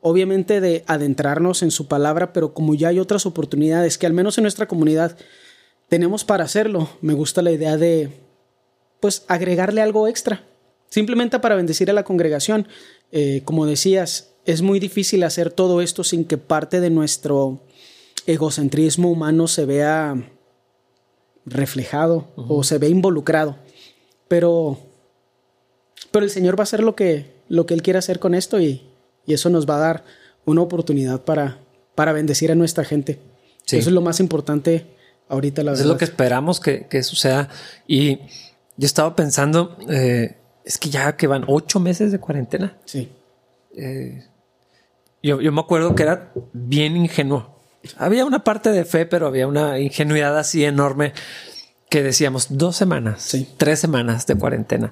[0.00, 4.38] obviamente de adentrarnos en su palabra, pero como ya hay otras oportunidades que al menos
[4.38, 5.16] en nuestra comunidad
[5.88, 8.10] tenemos para hacerlo, me gusta la idea de,
[9.00, 10.44] pues, agregarle algo extra,
[10.88, 12.68] simplemente para bendecir a la congregación.
[13.12, 17.60] Eh, como decías, es muy difícil hacer todo esto sin que parte de nuestro
[18.26, 20.30] egocentrismo humano se vea
[21.46, 23.56] reflejado o se ve involucrado.
[24.28, 24.78] Pero,
[26.10, 28.60] pero el Señor va a hacer lo que, lo que Él quiere hacer con esto
[28.60, 28.90] y,
[29.26, 30.04] eso nos va a dar
[30.44, 31.56] una oportunidad para,
[31.94, 33.18] para bendecir a nuestra gente.
[33.66, 34.84] Eso es lo más importante
[35.30, 37.48] ahorita, la Es lo que esperamos que, suceda.
[37.86, 38.18] Y
[38.76, 42.76] yo estaba pensando, eh, es que ya que van ocho meses de cuarentena.
[42.84, 43.08] Sí.
[43.74, 44.26] Eh,
[45.22, 47.53] yo, yo me acuerdo que era bien ingenuo
[47.96, 51.12] había una parte de fe, pero había una ingenuidad así enorme
[51.88, 54.90] que decíamos dos semanas, tres semanas de cuarentena.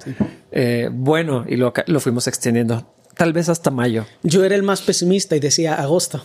[0.52, 4.06] Eh, bueno, y lo, lo fuimos extendiendo, tal vez hasta mayo.
[4.22, 6.24] Yo era el más pesimista y decía agosto.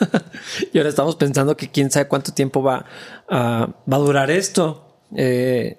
[0.72, 2.84] y ahora estamos pensando que quién sabe cuánto tiempo va,
[3.30, 4.98] va a durar esto.
[5.14, 5.78] Eh,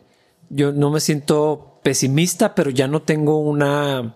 [0.50, 4.16] yo no me siento pesimista, pero ya no tengo una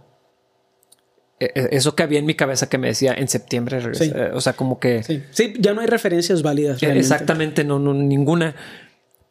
[1.39, 4.79] eso que había en mi cabeza que me decía en septiembre eh, O sea, como
[4.79, 5.03] que.
[5.31, 5.53] Sí.
[5.57, 6.83] ya no hay referencias válidas.
[6.83, 8.55] Exactamente, no, no, ninguna.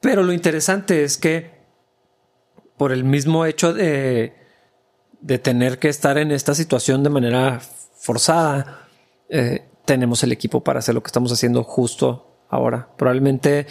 [0.01, 1.51] Pero lo interesante es que
[2.77, 4.33] por el mismo hecho de,
[5.21, 7.61] de tener que estar en esta situación de manera
[7.97, 8.87] forzada,
[9.29, 12.89] eh, tenemos el equipo para hacer lo que estamos haciendo justo ahora.
[12.97, 13.67] Probablemente,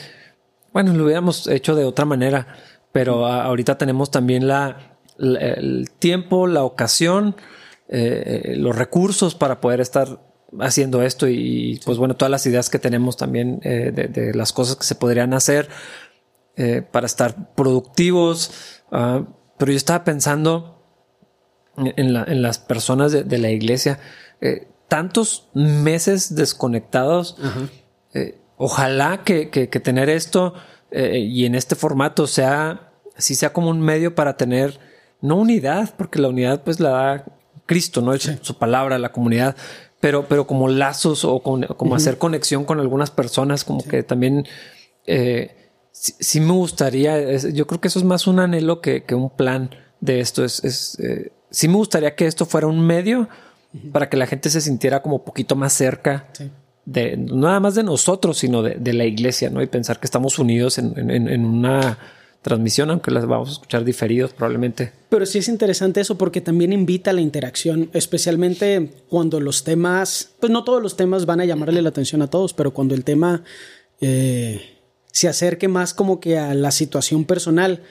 [0.74, 2.48] bueno, lo hubiéramos hecho de otra manera,
[2.92, 7.36] pero ahorita tenemos también la, el tiempo, la ocasión
[7.90, 10.20] eh, los recursos para poder estar
[10.60, 14.76] haciendo esto y pues bueno, todas las ideas que tenemos también eh, de, las cosas
[14.76, 15.70] que se podrían hacer
[16.58, 18.52] eh, para estar productivos.
[18.92, 19.24] Ah,
[19.58, 20.84] pero yo estaba pensando
[21.78, 24.00] en, las personas de, la iglesia,
[24.88, 27.38] tantos meses desconectados.
[28.58, 30.54] ojalá que, que, tener esto
[30.92, 34.80] y en este formato sea, si sea como un medio para tener
[35.22, 37.37] no unidad, porque la unidad pues la da
[37.68, 38.18] Cristo, ¿no?
[38.18, 39.56] Su palabra, la comunidad,
[40.00, 44.48] pero, pero como lazos o como hacer conexión con algunas personas, como que también
[45.06, 45.56] eh,
[45.92, 49.70] sí, me gustaría, yo creo que eso es más un anhelo que, un plan
[50.02, 50.44] de esto.
[50.44, 53.30] Es, es eh, sí me gustaría que esto fuera un medio
[53.92, 56.28] para que la gente se sintiera como poquito más cerca
[56.86, 59.62] de no nada más de nosotros, sino de, la iglesia, ¿no?
[59.62, 61.98] Y pensar que estamos unidos en, una
[62.48, 64.94] transmisión, aunque las vamos a escuchar diferidos probablemente.
[65.10, 70.32] Pero sí es interesante eso porque también invita a la interacción, especialmente cuando los temas,
[70.40, 73.04] pues no todos los temas van a llamarle la atención a todos, pero cuando el
[73.04, 73.44] tema
[74.00, 74.62] eh,
[75.12, 77.84] se acerque más como que a la situación personal,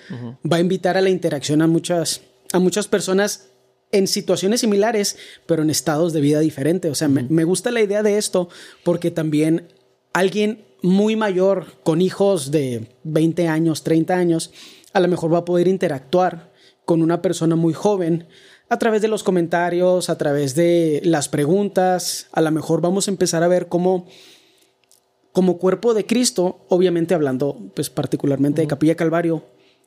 [0.51, 3.49] va a invitar a la interacción a muchas, a muchas personas
[3.93, 5.17] en situaciones similares,
[5.47, 6.91] pero en estados de vida diferentes.
[6.91, 8.49] O sea, me, gusta la idea de esto
[8.85, 9.69] porque también
[10.13, 14.53] alguien muy mayor con hijos de 20 años, 30 años,
[14.93, 16.53] a lo mejor va a poder interactuar
[16.85, 18.27] con una persona muy joven
[18.69, 22.29] a través de los comentarios, a través de las preguntas.
[22.33, 24.07] A lo mejor vamos a empezar a ver cómo
[25.33, 29.45] como cuerpo de Cristo, obviamente hablando pues particularmente de Capilla Calvario,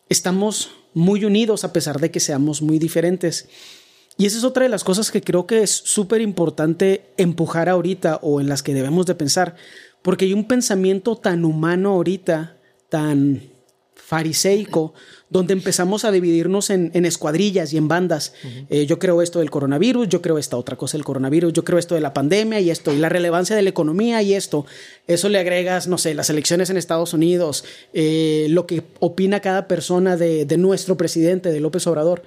[0.07, 3.49] estamos muy unidos a pesar de que seamos muy diferentes.
[4.15, 8.19] Y esa es otra de las cosas que creo que es súper importante empujar ahorita
[8.21, 9.55] o en las que debemos de pensar,
[10.01, 12.57] porque hay un pensamiento tan humano ahorita,
[12.89, 13.41] tan
[13.95, 14.93] fariseico,
[15.29, 18.33] donde empezamos a dividirnos en, escuadrillas y en bandas.
[18.69, 21.77] Eh, yo creo esto del coronavirus, yo creo esta otra cosa del coronavirus, yo creo
[21.77, 24.65] esto de la pandemia y esto, y la relevancia de la economía y esto.
[25.05, 29.67] Eso le agregas, no sé, las elecciones en Estados Unidos, eh, lo que opina cada
[29.67, 32.23] persona de, de nuestro presidente, de López Obrador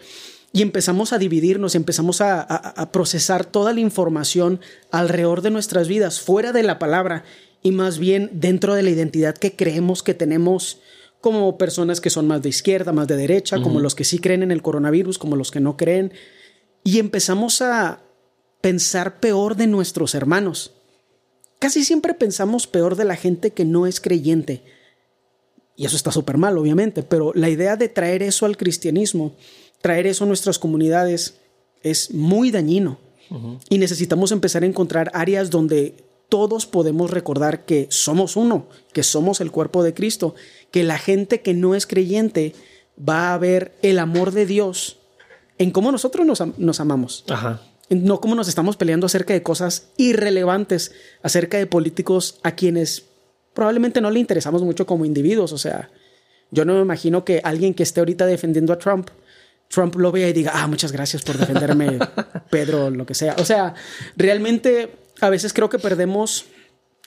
[0.52, 6.52] y empezamos a dividirnos, empezamos a, procesar toda la información alrededor de nuestras vidas, fuera
[6.52, 7.24] de la palabra
[7.62, 10.80] y más bien dentro de la identidad que creemos que tenemos
[11.20, 14.42] como personas que son más de izquierda, más de derecha, como los que sí creen
[14.42, 16.12] en el coronavirus, como los que no creen.
[16.82, 18.00] Y empezamos a
[18.60, 20.72] pensar peor de nuestros hermanos.
[21.60, 24.64] Casi siempre pensamos peor de la gente que no es creyente.
[25.76, 29.36] Y eso está súper mal, obviamente, pero la idea de traer eso al cristianismo
[29.82, 31.34] traer eso a nuestras comunidades
[31.82, 32.98] es muy dañino.
[33.70, 35.94] Y necesitamos empezar a encontrar áreas donde
[36.32, 40.34] todos podemos recordar que somos uno, que somos el cuerpo de Cristo,
[40.70, 42.54] que la gente que no es creyente
[42.98, 44.96] va a ver el amor de Dios
[45.58, 47.26] en cómo nosotros nos, amamos.
[47.90, 50.92] No cómo nos estamos peleando acerca de cosas irrelevantes,
[51.22, 53.04] acerca de políticos a quienes
[53.52, 55.52] probablemente no le interesamos mucho como individuos.
[55.52, 55.90] O sea,
[56.50, 59.10] yo no me imagino que alguien que esté ahorita defendiendo a Trump
[59.72, 61.98] Trump lo vea y diga, ah, muchas gracias por defenderme,
[62.50, 63.36] Pedro, lo que sea.
[63.38, 63.74] O sea,
[64.16, 66.46] realmente a veces creo que perdemos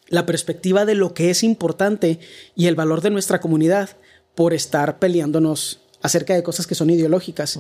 [0.08, 2.20] la perspectiva de lo que es importante
[2.56, 3.90] y el valor de nuestra comunidad
[4.36, 7.60] por estar peleándonos acerca de cosas que son ideológicas.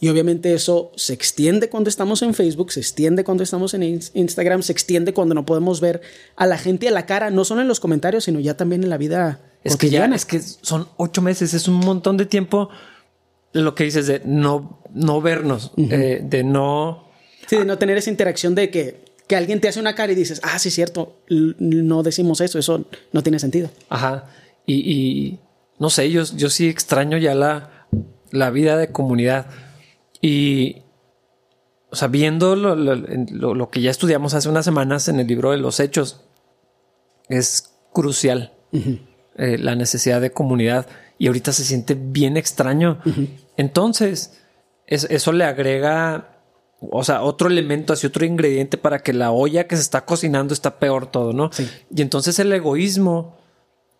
[0.00, 4.62] Y obviamente eso se extiende cuando estamos en Facebook, se extiende cuando estamos en Instagram,
[4.62, 6.02] se extiende cuando no podemos ver
[6.36, 8.90] a la gente a la cara, no solo en los comentarios, sino ya también en
[8.90, 9.40] la vida.
[9.62, 12.68] Es que ya, es que son ocho meses, es un montón de tiempo
[13.52, 17.08] lo que dices de no, no vernos, eh, de no...
[17.46, 20.14] Sí, de no tener esa interacción de que, que alguien te hace una cara y
[20.14, 23.70] dices, ah, sí, cierto, no decimos eso, eso no tiene sentido.
[23.88, 24.26] Ajá.
[24.66, 25.38] Y,
[25.78, 27.86] no sé, yo, yo sí extraño ya la,
[28.30, 29.46] la vida de comunidad.
[30.20, 30.82] Y,
[31.90, 35.58] o sea, viendo lo, lo, que ya estudiamos hace unas semanas en el libro de
[35.58, 36.20] los hechos,
[37.28, 38.52] es crucial
[39.36, 40.86] eh, la necesidad de comunidad
[41.18, 43.00] y ahorita se siente bien extraño.
[43.56, 44.40] Entonces,
[44.86, 46.33] eso le agrega,
[46.90, 50.54] o sea, otro elemento, así otro ingrediente para que la olla que se está cocinando
[50.54, 51.50] está peor todo, ¿no?
[51.94, 53.36] Y entonces el egoísmo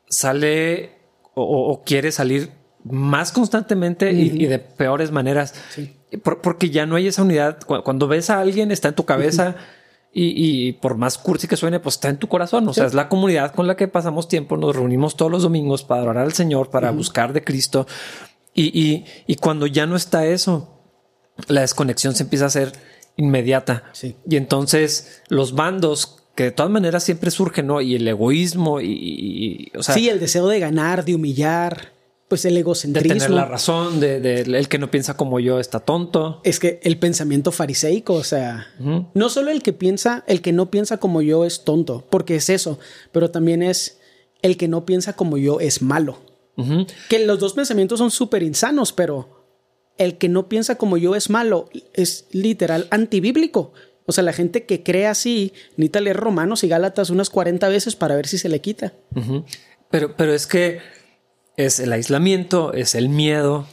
[0.08, 0.92] sale
[1.34, 2.52] o, quiere salir
[2.84, 5.54] más constantemente y, de peores maneras.
[6.22, 7.58] porque ya no hay esa unidad.
[7.64, 9.56] Cuando ves a alguien, está en tu cabeza.
[10.16, 12.68] Y, por más cursi que suene, pues está en tu corazón.
[12.68, 14.56] O sea, es la comunidad con la que pasamos tiempo.
[14.56, 17.86] Nos reunimos todos los domingos para adorar al Señor, para buscar de Cristo.
[18.54, 20.73] Y, y, cuando ya no está eso,
[21.48, 22.72] la desconexión se empieza a hacer
[23.16, 23.84] inmediata.
[24.28, 27.80] Y entonces los bandos que de todas maneras siempre surgen, ¿no?
[27.80, 31.94] Y el egoísmo y, o sea, sí, el deseo de ganar, de humillar
[32.28, 33.14] pues el egocentrismo.
[33.14, 36.40] De tener la razón, de, el que no piensa como yo está tonto.
[36.42, 38.66] Es que el pensamiento fariseico, o sea,
[39.14, 42.48] no solo el que piensa, el que no piensa como yo es tonto, porque es
[42.48, 42.78] eso,
[43.12, 44.00] pero también es
[44.42, 46.18] el que no piensa como yo es malo.
[47.08, 49.43] Que los dos pensamientos son súper insanos, pero
[49.98, 53.72] el que no piensa como yo es malo es literal antibíblico.
[54.06, 57.96] O sea, la gente que cree así necesita leer Romanos y Gálatas unas 40 veces
[57.96, 58.92] para ver si se le quita.
[59.90, 60.80] Pero, pero es que
[61.56, 63.66] es el aislamiento, es el miedo,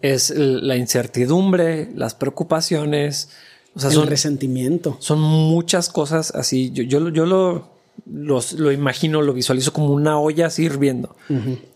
[0.00, 3.28] es la incertidumbre, las preocupaciones,
[3.74, 4.96] O sea, son, resentimiento.
[4.98, 6.72] Son muchas cosas así.
[6.72, 7.70] Yo, yo, yo lo,
[8.06, 11.14] lo imagino, lo visualizo como una olla así hirviendo.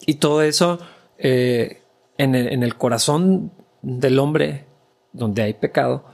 [0.07, 0.81] Y todo eso
[1.19, 1.83] eh,
[2.19, 3.53] en, el, en, el, corazón
[3.87, 4.65] del hombre,
[5.13, 6.05] donde hay pecado,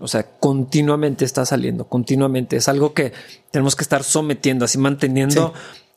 [0.00, 2.56] o sea, continuamente está saliendo, continuamente.
[2.56, 3.12] Es algo que
[3.50, 5.52] tenemos que estar sometiendo, así manteniendo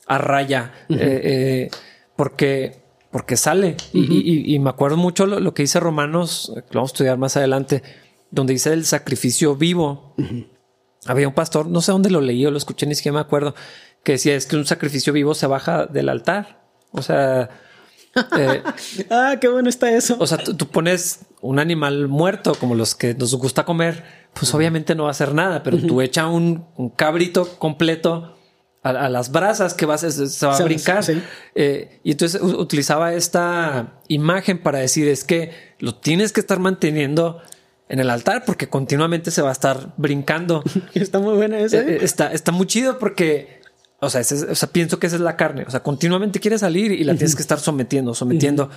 [0.07, 1.69] a raya, eh, eh,
[2.15, 3.77] porque, porque sale.
[3.93, 7.83] y, me acuerdo mucho lo, que dice Romanos, que lo vamos a estudiar más adelante
[8.31, 10.15] donde dice el sacrificio vivo.
[11.05, 13.53] Había un pastor, no sé dónde lo leí o lo escuché, ni siquiera me acuerdo,
[14.03, 16.63] que decía es que un sacrificio vivo se baja del altar.
[16.91, 17.49] O sea,
[18.37, 18.63] eh,
[19.09, 20.17] ah, qué bueno está eso.
[20.19, 24.95] O sea, tú, pones un animal muerto como los que nos gusta comer, pues obviamente
[24.95, 28.35] no va a hacer nada, pero tú echa un, cabrito completo
[28.83, 31.03] a, las brasas que vas, se va a brincar.
[31.55, 37.41] Eh, y entonces utilizaba esta imagen para decir es que lo tienes que estar manteniendo
[37.89, 40.63] en el altar porque continuamente se va a estar brincando.
[40.93, 41.77] está muy buena esa.
[41.77, 41.99] Eh, ¿eh?
[42.01, 43.58] está, está muy chido porque,
[44.01, 44.21] o sea,
[44.71, 45.65] pienso que esa es la carne.
[45.67, 48.69] O sea, continuamente quiere salir y la tienes que estar sometiendo, sometiendo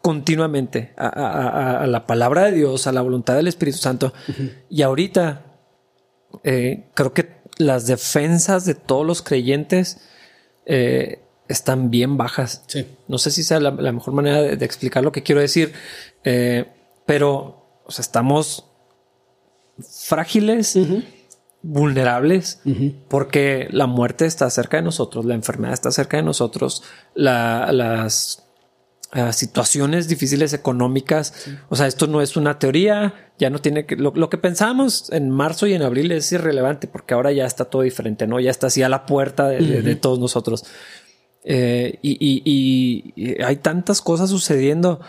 [0.00, 4.12] continuamente a, la palabra de Dios, a la voluntad del Espíritu Santo.
[4.70, 5.44] Y ahorita
[6.42, 9.98] eh, creo que las defensas de todos los creyentes
[10.64, 12.64] están bien bajas.
[12.66, 12.86] Sí.
[13.08, 15.72] No sé si sea la, mejor manera de, explicar lo que quiero decir,
[17.04, 18.64] pero o sea, estamos
[20.06, 20.78] frágiles,
[21.62, 22.60] vulnerables,
[23.08, 26.82] porque la muerte está cerca de nosotros, la enfermedad está cerca de nosotros,
[27.14, 28.42] las
[29.12, 31.48] ah, situaciones difíciles económicas.
[31.68, 35.30] O sea, esto no es una teoría, ya no tiene que, lo, que pensamos en
[35.30, 38.40] marzo y en abril es irrelevante porque ahora ya está todo diferente, ¿no?
[38.40, 40.64] Ya está así a la puerta de, todos nosotros.
[41.44, 45.00] Eh, y, hay tantas cosas sucediendo.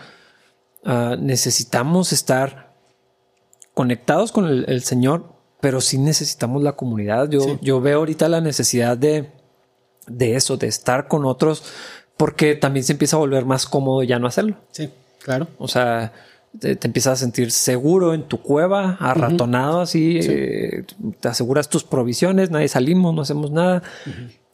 [0.84, 2.74] Ah, necesitamos estar
[3.74, 5.33] conectados con el, Señor,
[5.64, 7.30] pero sí necesitamos la comunidad.
[7.30, 9.30] Yo, yo veo ahorita la necesidad de,
[10.06, 11.62] de eso, de estar con otros,
[12.18, 14.58] porque también se empieza a volver más cómodo ya no hacerlo.
[14.72, 14.90] Sí,
[15.22, 15.48] claro.
[15.56, 16.12] O sea,
[16.60, 20.84] te, empiezas a sentir seguro en tu cueva, arratonado así, eh,
[21.18, 23.82] te aseguras tus provisiones, nadie salimos, no hacemos nada.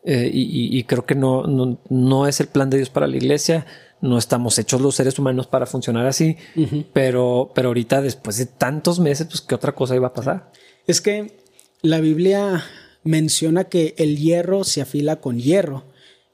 [0.05, 3.67] Eh, y, creo que no, no, no es el plan de Dios para la iglesia
[4.01, 6.39] no estamos hechos los seres humanos para funcionar así,
[6.95, 10.51] pero, pero ahorita después de tantos meses, pues qué otra cosa iba a pasar.
[10.87, 11.33] Es que
[11.83, 12.65] la Biblia
[13.03, 15.85] menciona que el hierro se afila con hierro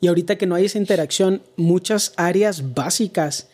[0.00, 3.48] y ahorita que no hay esa interacción, muchas áreas básicas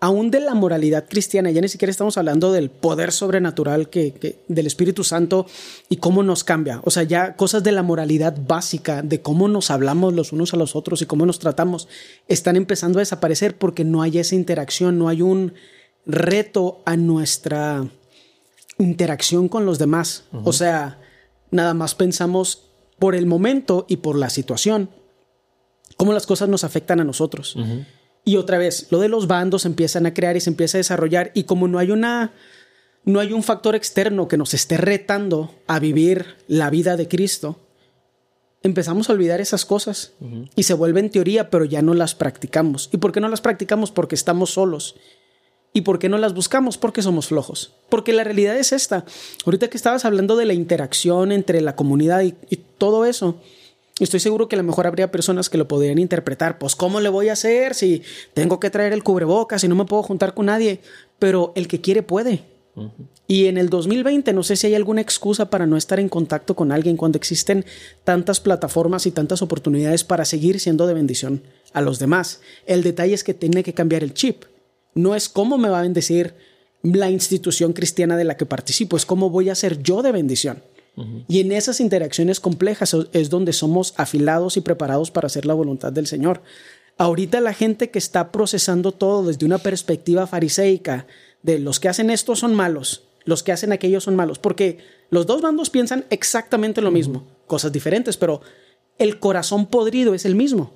[0.00, 4.66] aún de la moralidad cristiana, ya ni siquiera estamos hablando del poder sobrenatural que, del
[4.66, 5.46] Espíritu Santo
[5.88, 6.80] y cómo nos cambia.
[6.84, 10.58] O sea, ya cosas de la moralidad básica, de cómo nos hablamos los unos a
[10.58, 11.88] los otros y cómo nos tratamos,
[12.28, 15.54] están empezando a desaparecer porque no hay esa interacción, no hay un
[16.04, 17.88] reto a nuestra
[18.78, 20.24] interacción con los demás.
[20.44, 21.00] O sea,
[21.50, 24.90] nada más pensamos por el momento y por la situación,
[25.96, 27.56] cómo las cosas nos afectan a nosotros.
[28.24, 31.30] Y otra vez, lo de los bandos empiezan a crear y se empieza a desarrollar
[31.34, 32.32] y como no hay una
[33.04, 37.60] no hay un factor externo que nos esté retando a vivir la vida de Cristo,
[38.62, 40.14] empezamos a olvidar esas cosas
[40.56, 42.88] y se vuelven teoría, pero ya no las practicamos.
[42.92, 43.90] ¿Y por qué no las practicamos?
[43.90, 44.96] Porque estamos solos.
[45.74, 46.78] ¿Y por qué no las buscamos?
[46.78, 47.74] Porque somos flojos.
[47.90, 49.04] Porque la realidad es esta.
[49.44, 53.38] Ahorita que estabas hablando de la interacción entre la comunidad y todo eso,
[54.00, 57.08] Estoy seguro que a lo mejor habría personas que lo podrían interpretar, pues ¿cómo le
[57.08, 60.46] voy a hacer si tengo que traer el cubrebocas, si no me puedo juntar con
[60.46, 60.80] nadie?
[61.20, 62.42] Pero el que quiere puede.
[63.28, 66.56] Y en el 2020 no sé si hay alguna excusa para no estar en contacto
[66.56, 67.64] con alguien cuando existen
[68.02, 72.40] tantas plataformas y tantas oportunidades para seguir siendo de bendición a los demás.
[72.66, 74.42] El detalle es que tiene que cambiar el chip.
[74.94, 76.34] No es cómo me va a bendecir
[76.82, 80.62] la institución cristiana de la que participo, es cómo voy a ser yo de bendición.
[81.26, 85.92] Y en esas interacciones complejas es donde somos afilados y preparados para hacer la voluntad
[85.92, 86.42] del Señor.
[86.98, 91.08] Ahorita la gente que está procesando todo desde una perspectiva fariseica,
[91.42, 94.78] de los que hacen esto son malos, los que hacen aquello son malos, porque
[95.10, 98.40] los dos bandos piensan exactamente lo mismo, cosas diferentes, pero
[98.98, 100.72] el corazón podrido es el mismo.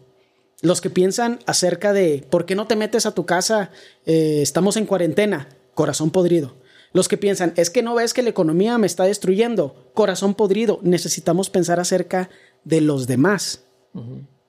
[0.61, 3.71] Los que piensan acerca de por qué no te metes a tu casa,
[4.07, 6.57] eh, estamos en cuarentena, corazón podrido.
[6.93, 10.81] Los que piensan, es que no ves que la economía me está destruyendo, corazón podrido,
[10.83, 12.31] necesitamos pensar acerca
[12.65, 13.65] de los demás.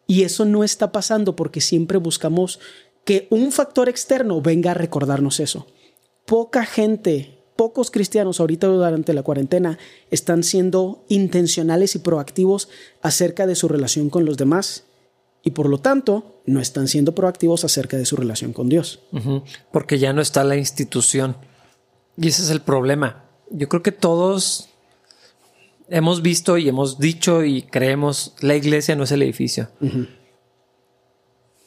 [0.07, 2.60] Y eso no está pasando porque siempre buscamos
[3.05, 5.68] que un factor externo venga a recordarnos eso.
[6.26, 9.78] Poca gente, pocos cristianos ahorita durante la cuarentena
[10.12, 12.70] están siendo intencionales y proactivos
[13.01, 14.86] acerca de su relación con los demás.
[15.44, 19.00] Y por lo tanto, no están siendo proactivos acerca de su relación con Dios.
[19.72, 21.36] Porque ya no está la institución
[22.20, 23.24] y ese es el problema.
[23.50, 24.70] yo creo que todos
[25.88, 29.70] hemos visto y hemos dicho y creemos la iglesia no es el edificio.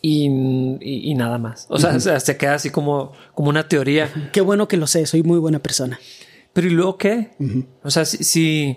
[0.03, 1.67] y, nada más.
[1.71, 4.31] O sea, se queda así como, como una teoría.
[4.33, 5.99] Qué bueno que lo sé, soy muy buena persona.
[6.53, 7.31] Pero ¿y luego qué?
[7.83, 8.77] O sea, si,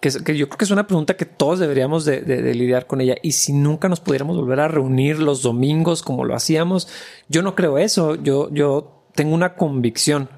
[0.00, 3.16] que, yo creo que es una pregunta que todos deberíamos de, lidiar con ella.
[3.22, 6.88] Y si nunca nos pudiéramos volver a reunir los domingos como lo hacíamos,
[7.28, 8.14] yo no creo eso.
[8.14, 10.28] Yo, yo tengo una convicción.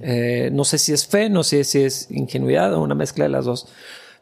[0.00, 3.30] Eh, no sé si es fe, no sé si es ingenuidad o una mezcla de
[3.30, 3.68] las dos.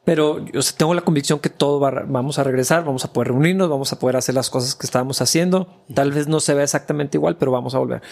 [0.04, 3.90] Pero yo tengo la convicción que todo vamos a regresar, vamos a poder reunirnos, vamos
[3.92, 5.82] a poder hacer las cosas que estábamos haciendo.
[5.94, 8.02] Tal vez no se vea exactamente igual, pero vamos a volver.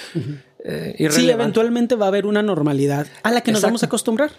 [0.65, 4.31] Eh, sí, eventualmente va a haber una normalidad a la que nos vamos a acostumbrar.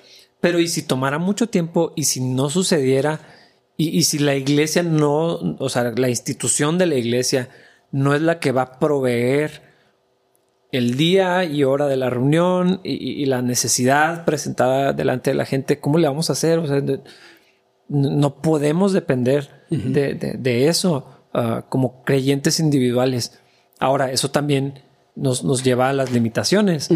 [0.44, 3.22] Pero y si tomara mucho tiempo y si no sucediera
[3.78, 7.48] y, si la iglesia no, o sea, la institución de la iglesia
[7.94, 9.62] no es la que va a proveer
[10.74, 15.80] el día y hora de la reunión y, la necesidad presentada delante de la gente,
[15.80, 16.60] ¿cómo le vamos a hacer?
[16.60, 16.84] O sea,
[17.88, 23.40] no podemos depender de, eso ah, como creyentes individuales.
[23.80, 24.82] Ahora, eso también
[25.16, 26.90] nos, lleva a las limitaciones.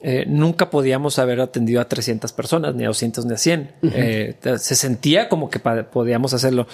[0.00, 3.74] Eh, nunca podíamos haber atendido a 300 personas, ni a 200, ni a 100.
[3.82, 6.66] Eh, se sentía como que podíamos hacerlo.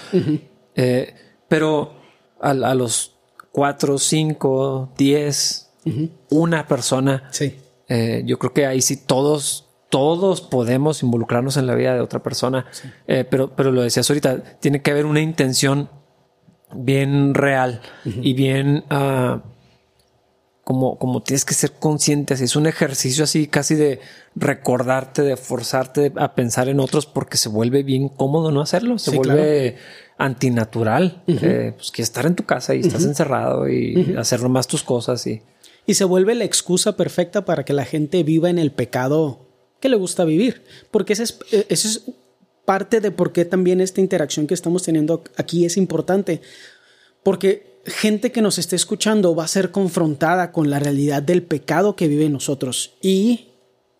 [0.75, 1.13] Eh,
[1.47, 1.93] pero
[2.39, 3.15] a, los
[3.51, 5.71] 4, 5, 10,
[6.29, 7.29] una persona,
[7.89, 12.65] yo creo que ahí sí todos todos podemos involucrarnos en la vida de otra persona,
[13.05, 15.89] pero, pero lo decías ahorita, tiene que haber una intención
[16.73, 19.39] bien real y bien uh,
[20.65, 23.99] como, como tienes que ser consciente, así es un ejercicio así casi de
[24.35, 29.15] recordarte, de forzarte a pensar en otros porque se vuelve bien cómodo no hacerlo, se
[29.15, 29.77] vuelve
[30.17, 34.81] antinatural, eh, pues que estar en tu casa y estás encerrado y hacer nomás tus
[34.81, 35.43] cosas y...
[35.85, 39.45] Y se vuelve la excusa perfecta para que la gente viva en el pecado
[39.79, 42.01] que le gusta vivir, porque ese es, eh, ese es
[42.65, 46.41] parte de por qué también esta interacción que estamos teniendo aquí es importante,
[47.21, 51.95] porque gente que nos esté escuchando va a ser confrontada con la realidad del pecado
[51.95, 52.93] que vive en nosotros.
[53.01, 53.49] Y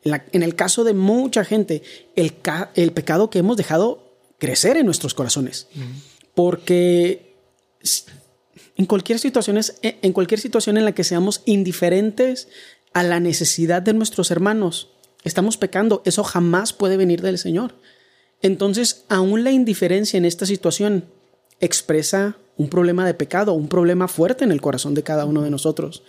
[0.03, 1.81] en, el caso de mucha gente,
[2.15, 2.33] el,
[2.75, 5.67] el, pecado que hemos dejado crecer en nuestros corazones.
[6.33, 7.35] Porque
[8.75, 12.47] en cualquier, situación en cualquier situación en la que seamos indiferentes
[12.93, 14.89] a la necesidad de nuestros hermanos,
[15.23, 16.01] estamos pecando.
[16.05, 17.75] Eso jamás puede venir del Señor.
[18.41, 21.05] Entonces, aún la indiferencia en esta situación
[21.59, 25.49] expresa un problema de pecado, un problema fuerte en el corazón de cada uno de
[25.49, 26.03] nosotros.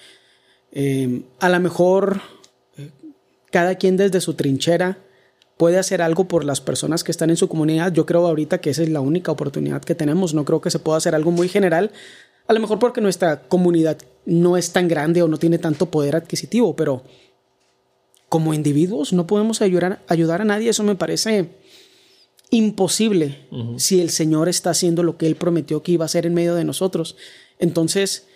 [0.72, 2.20] Eh, a lo mejor
[2.76, 2.90] eh,
[3.50, 4.98] cada quien desde su trinchera
[5.56, 7.92] puede hacer algo por las personas que están en su comunidad.
[7.92, 10.34] Yo creo ahorita que esa es la única oportunidad que tenemos.
[10.34, 11.90] No creo que se pueda hacer algo muy general.
[12.46, 16.14] A lo mejor porque nuestra comunidad no es tan grande o no tiene tanto poder
[16.14, 17.02] adquisitivo, pero
[18.28, 20.70] como individuos no podemos ayudar, ayudar a nadie.
[20.70, 21.48] Eso me parece
[22.50, 26.34] imposible si el Señor está haciendo lo que Él prometió que iba a hacer en
[26.34, 27.16] medio de nosotros.
[27.58, 28.26] Entonces,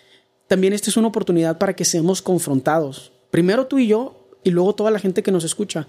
[0.47, 3.13] también esta es una oportunidad para que seamos confrontados.
[3.29, 5.87] Primero tú y yo y luego toda la gente que nos escucha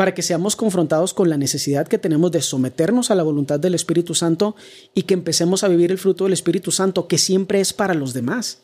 [0.00, 3.74] para que seamos confrontados con la necesidad que tenemos de someternos a la voluntad del
[3.74, 4.56] Espíritu Santo
[4.94, 8.14] y que empecemos a vivir el fruto del Espíritu Santo, que siempre es para los
[8.14, 8.62] demás.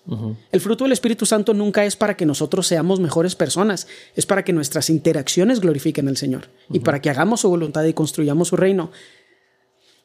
[0.50, 4.44] El fruto del Espíritu Santo nunca es para que nosotros seamos mejores personas, es para
[4.44, 8.56] que nuestras interacciones glorifiquen al Señor y para que hagamos su voluntad y construyamos su
[8.56, 8.90] reino.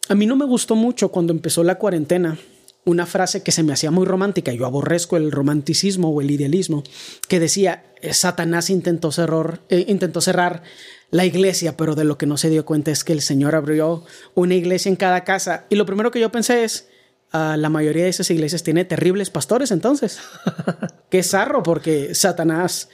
[0.10, 2.38] A mí no me gustó mucho cuando empezó la cuarentena
[2.84, 6.84] una frase que se me hacía muy romántica, yo aborrezco el romanticismo o el idealismo,
[7.28, 10.64] que decía, Satanás intentó cerrar, eh, intentó cerrar
[11.12, 14.04] la iglesia, pero de lo que no se dio cuenta es que el Señor abrió
[14.34, 15.66] una iglesia en cada casa.
[15.70, 16.88] Y lo primero que yo pensé es,
[17.34, 20.20] ah, la mayoría de esas iglesias tiene terribles pastores entonces.
[21.10, 22.90] Qué zarro, porque Satanás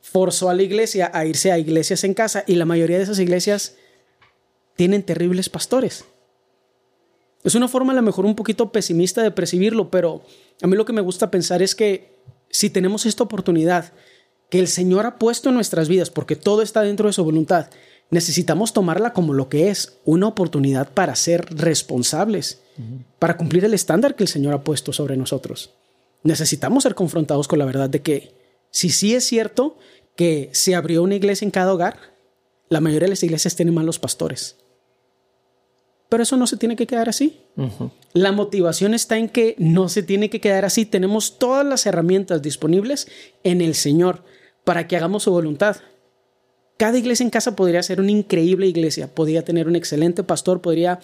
[0.00, 3.18] forzó a la iglesia a irse a iglesias en casa y la mayoría de esas
[3.18, 3.76] iglesias
[4.74, 6.06] tienen terribles pastores.
[7.44, 10.24] Es una forma a lo mejor un poquito pesimista de percibirlo, pero
[10.62, 12.16] a mí lo que me gusta pensar es que
[12.50, 13.92] si tenemos esta oportunidad
[14.52, 17.70] que el Señor ha puesto en nuestras vidas, porque todo está dentro de su voluntad,
[18.10, 22.60] necesitamos tomarla como lo que es, una oportunidad para ser responsables,
[23.18, 25.70] para cumplir el estándar que el Señor ha puesto sobre nosotros.
[26.22, 28.34] Necesitamos ser confrontados con la verdad de que
[28.70, 29.78] si sí es cierto
[30.16, 31.96] que se abrió una iglesia en cada hogar,
[32.68, 34.58] la mayoría de las iglesias tienen malos pastores.
[36.10, 37.40] Pero eso no se tiene que quedar así.
[38.12, 40.84] La motivación está en que no se tiene que quedar así.
[40.84, 43.08] Tenemos todas las herramientas disponibles
[43.44, 44.22] en el Señor
[44.64, 45.76] para que hagamos su voluntad.
[46.76, 51.00] Cada iglesia en casa podría ser una increíble iglesia, podría tener un excelente pastor, podría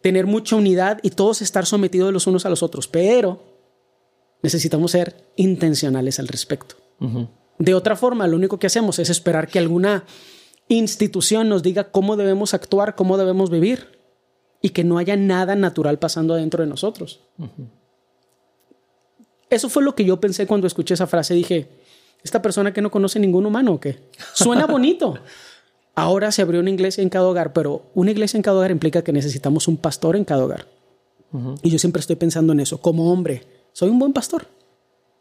[0.00, 3.42] tener mucha unidad y todos estar sometidos los unos a los otros, pero
[4.42, 6.76] necesitamos ser intencionales al respecto.
[7.58, 10.04] De otra forma, lo único que hacemos es esperar que alguna
[10.68, 14.00] institución nos diga cómo debemos actuar, cómo debemos vivir
[14.60, 17.20] y que no haya nada natural pasando adentro de nosotros.
[19.50, 21.34] Eso fue lo que yo pensé cuando escuché esa frase.
[21.34, 21.68] Dije,
[22.24, 23.98] esta persona que no conoce ningún humano o qué?
[24.32, 25.18] Suena bonito.
[25.94, 29.02] Ahora se abrió una iglesia en cada hogar, pero una iglesia en cada hogar implica
[29.02, 30.66] que necesitamos un pastor en cada hogar.
[31.62, 32.80] Y yo siempre estoy pensando en eso.
[32.80, 34.46] Como hombre, soy un buen pastor.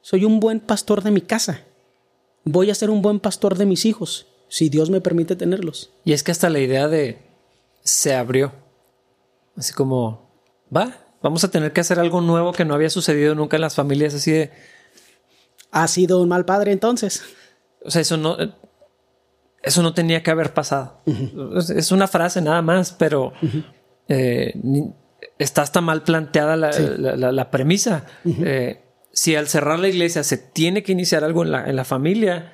[0.02, 1.62] Soy un buen pastor de mi casa.
[2.44, 5.92] Voy a ser un buen pastor de mis hijos, si Dios me permite tenerlos.
[6.04, 7.20] Y es que hasta la idea de
[7.84, 8.52] se abrió.
[9.56, 10.32] Así como,
[10.76, 13.76] va, vamos a tener que hacer algo nuevo que no había sucedido nunca en las
[13.76, 14.52] familias, así de...
[15.72, 17.24] ¿Ha sido un mal padre entonces?
[17.84, 18.38] O sea, eso no...
[19.64, 21.02] Eso no tenía que haber pasado.
[21.76, 23.32] Es una frase nada más, pero
[24.08, 24.60] eh,
[25.38, 28.06] está hasta mal planteada la, premisa.
[28.26, 28.82] Eh,
[29.14, 32.54] si al cerrar la iglesia se tiene que iniciar algo en la, en la familia,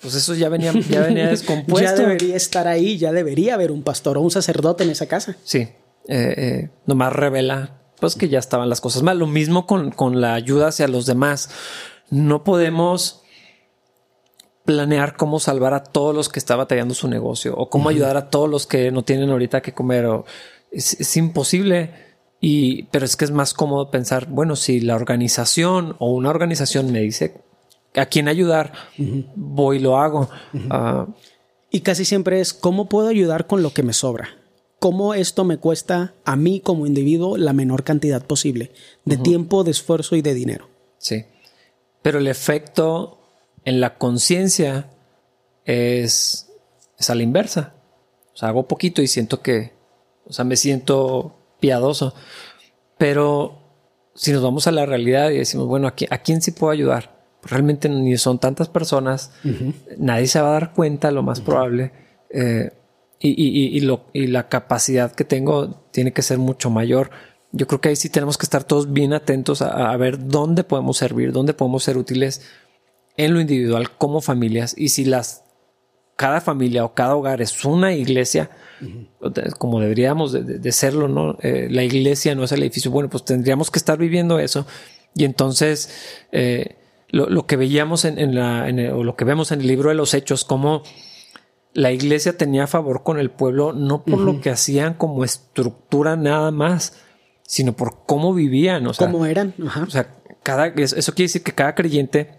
[0.00, 1.90] pues eso ya venía, ya venía descompuesto.
[1.90, 5.36] ya debería estar ahí, ya debería haber un pastor o un sacerdote en esa casa.
[5.44, 5.68] Sí.
[6.08, 9.18] Eh, eh, nomás revela pues que ya estaban las cosas mal.
[9.18, 11.50] Lo mismo con, con la ayuda hacia los demás.
[12.10, 13.22] No podemos
[14.64, 18.30] planear cómo salvar a todos los que están batallando su negocio o cómo ayudar a
[18.30, 20.06] todos los que no tienen ahorita que comer.
[20.06, 20.24] O,
[20.70, 22.06] es, imposible.
[22.40, 26.92] Y, pero es que es más cómodo pensar, bueno, si la organización o una organización
[26.92, 27.40] me dice
[27.94, 28.72] a quién ayudar,
[29.34, 30.28] voy y lo hago.
[30.68, 31.06] Ah,
[31.70, 34.28] y casi siempre es cómo puedo ayudar con lo que me sobra
[34.78, 38.70] cómo esto me cuesta a mí como individuo la menor cantidad posible
[39.04, 40.68] de tiempo, de esfuerzo y de dinero.
[40.98, 41.24] Sí.
[42.06, 43.18] Pero el efecto
[43.64, 44.88] en la conciencia
[45.64, 46.48] es,
[46.96, 47.74] es a la inversa.
[48.32, 49.72] O sea, hago poquito y siento que,
[50.24, 52.14] o sea, me siento piadoso.
[52.96, 53.58] Pero
[54.14, 57.26] si nos vamos a la realidad y decimos, bueno, ¿a quién, sí puedo ayudar?
[57.42, 59.32] Realmente ni son tantas personas,
[59.98, 61.90] nadie se va a dar cuenta, lo más probable.
[62.30, 62.70] Eh,
[63.18, 67.10] y, lo, y la capacidad que tengo tiene que ser mucho mayor.
[67.56, 70.98] Yo creo que ahí sí tenemos que estar todos bien atentos a, ver dónde podemos
[70.98, 72.42] servir, dónde podemos ser útiles
[73.16, 75.44] en lo individual como familias y si las
[76.16, 78.50] cada familia o cada hogar es una iglesia,
[79.58, 81.36] como deberíamos de, serlo, ¿no?
[81.42, 82.90] Eh, la iglesia no es el edificio.
[82.90, 84.66] Bueno, pues tendríamos que estar viviendo eso.
[85.14, 85.90] Y entonces,
[86.32, 86.76] eh,
[87.10, 90.44] lo, que veíamos en, la, o lo que vemos en el libro de los hechos,
[90.44, 90.82] como
[91.76, 96.50] la iglesia tenía favor con el pueblo no por lo que hacían como estructura nada
[96.50, 96.98] más,
[97.46, 99.54] sino por cómo vivían, o sea, cómo eran.
[99.86, 102.30] O sea, cada, eso quiere decir que cada creyente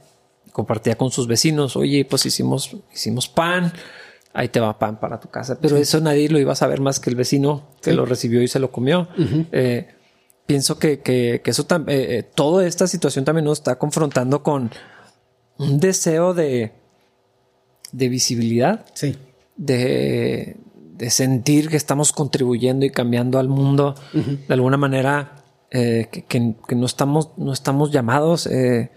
[0.52, 3.72] compartía con sus vecinos, oye, pues hicimos, hicimos pan,
[4.34, 7.00] ahí te va pan para tu casa, pero eso nadie lo iba a saber más
[7.00, 9.08] que el vecino que lo recibió y se lo comió.
[9.52, 9.88] Eh,
[10.46, 14.72] pienso que, que, eso también, eh, eh, toda esta situación también nos está confrontando con
[15.58, 16.74] un deseo de,
[17.92, 18.86] de visibilidad.
[18.94, 19.16] Sí
[19.58, 20.56] de,
[21.10, 27.32] sentir que estamos contribuyendo y cambiando al mundo de alguna manera eh, que, no, estamos,
[27.38, 28.90] no estamos llamados, eh,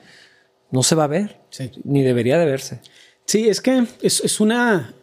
[0.71, 1.41] no se va a ver,
[1.85, 2.81] ni debería de verse.
[3.25, 4.95] Sí, es que es, una,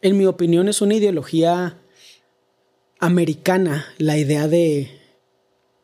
[0.00, 1.78] en mi opinión, es una ideología
[2.98, 4.90] americana la idea de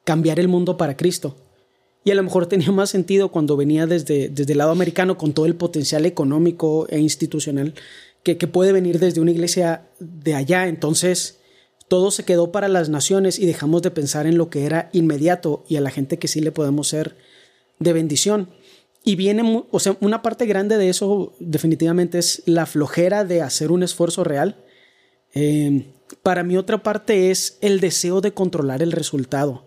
[0.05, 1.37] cambiar el mundo para Cristo.
[2.05, 5.33] Y a lo mejor tenía más sentido cuando venía desde, desde el lado americano con
[5.33, 7.75] todo el potencial económico e institucional
[8.35, 10.67] que, puede venir desde una iglesia de allá.
[10.67, 11.39] Entonces,
[11.89, 15.65] todo se quedó para las naciones y dejamos de pensar en lo que era inmediato
[15.69, 17.17] y a la gente que sí le podemos ser
[17.79, 18.51] de bendición.
[19.05, 23.71] Y viene, o sea, una parte grande de eso definitivamente es la flojera de hacer
[23.71, 24.57] un esfuerzo real.
[25.33, 25.85] Em,
[26.25, 29.65] para mí otra parte es el deseo de controlar el resultado.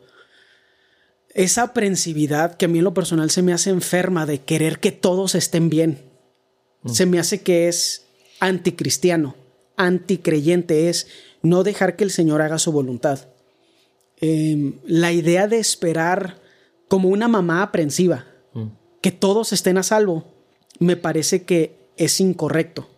[1.34, 4.92] Esa aprensividad que a mí en lo personal se me hace enferma de querer que
[4.92, 6.10] todos estén bien.
[6.82, 6.90] Mm.
[6.90, 8.09] Se me hace que es
[8.40, 9.36] anticristiano,
[9.78, 11.08] anticreyente es
[11.42, 13.28] no dejar que el Señor haga su voluntad.
[14.18, 16.40] Em, la idea de esperar
[16.88, 18.68] como una mamá aprensiva, mm.
[19.02, 20.26] que todos estén a salvo,
[20.80, 22.90] me parece que es incorrecto.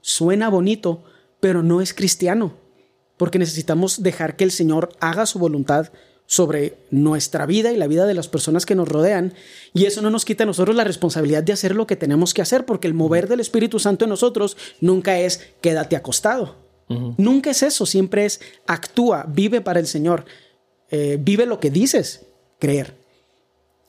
[0.00, 1.04] Suena bonito,
[1.40, 2.54] pero no es cristiano,
[3.16, 5.92] porque necesitamos dejar que el Señor haga su voluntad
[6.32, 9.34] sobre nuestra vida y la vida de las personas que nos rodean.
[9.74, 12.40] Y eso no nos quita a nosotros la responsabilidad de hacer lo que tenemos que
[12.40, 16.56] hacer, porque el mover del Espíritu Santo en nosotros nunca es quédate acostado.
[17.18, 20.24] Nunca es eso, siempre es actúa, vive para el Señor,
[20.90, 22.24] eh, vive lo que dices,
[22.58, 22.94] creer.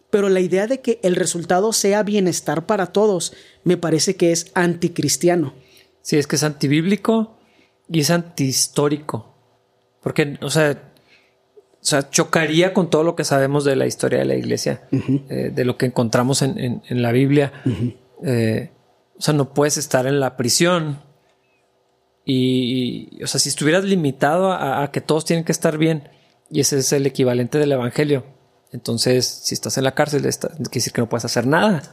[0.09, 3.31] Pero la idea de que el resultado sea bienestar para todos
[3.63, 5.53] me parece que es anticristiano.
[6.01, 7.37] Sí, es que es antibíblico
[7.89, 9.33] y es antihistórico.
[10.01, 10.92] Porque, o sea,
[11.83, 14.83] o sea, chocaría con todo lo que sabemos de la historia de la iglesia,
[15.29, 17.51] eh, de lo que encontramos en, la Biblia.
[18.23, 18.69] Eh,
[19.17, 21.01] o sea, no puedes estar en la prisión
[22.23, 26.07] Y, o sea, si estuvieras limitado a, que todos tienen que estar bien,
[26.49, 28.23] y ese es el equivalente del evangelio,
[28.71, 31.83] entonces si estás en la cárcel, está, quiere decir que no puedes hacer nada.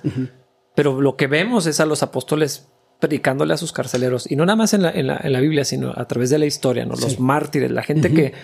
[0.77, 2.69] Pero lo que vemos es a los apóstoles
[3.01, 6.07] predicándole a sus carceleros, y no nada más en la, en la, Biblia, sino a
[6.07, 6.95] través de la historia, ¿no?
[6.95, 8.35] Los mártires, la gente que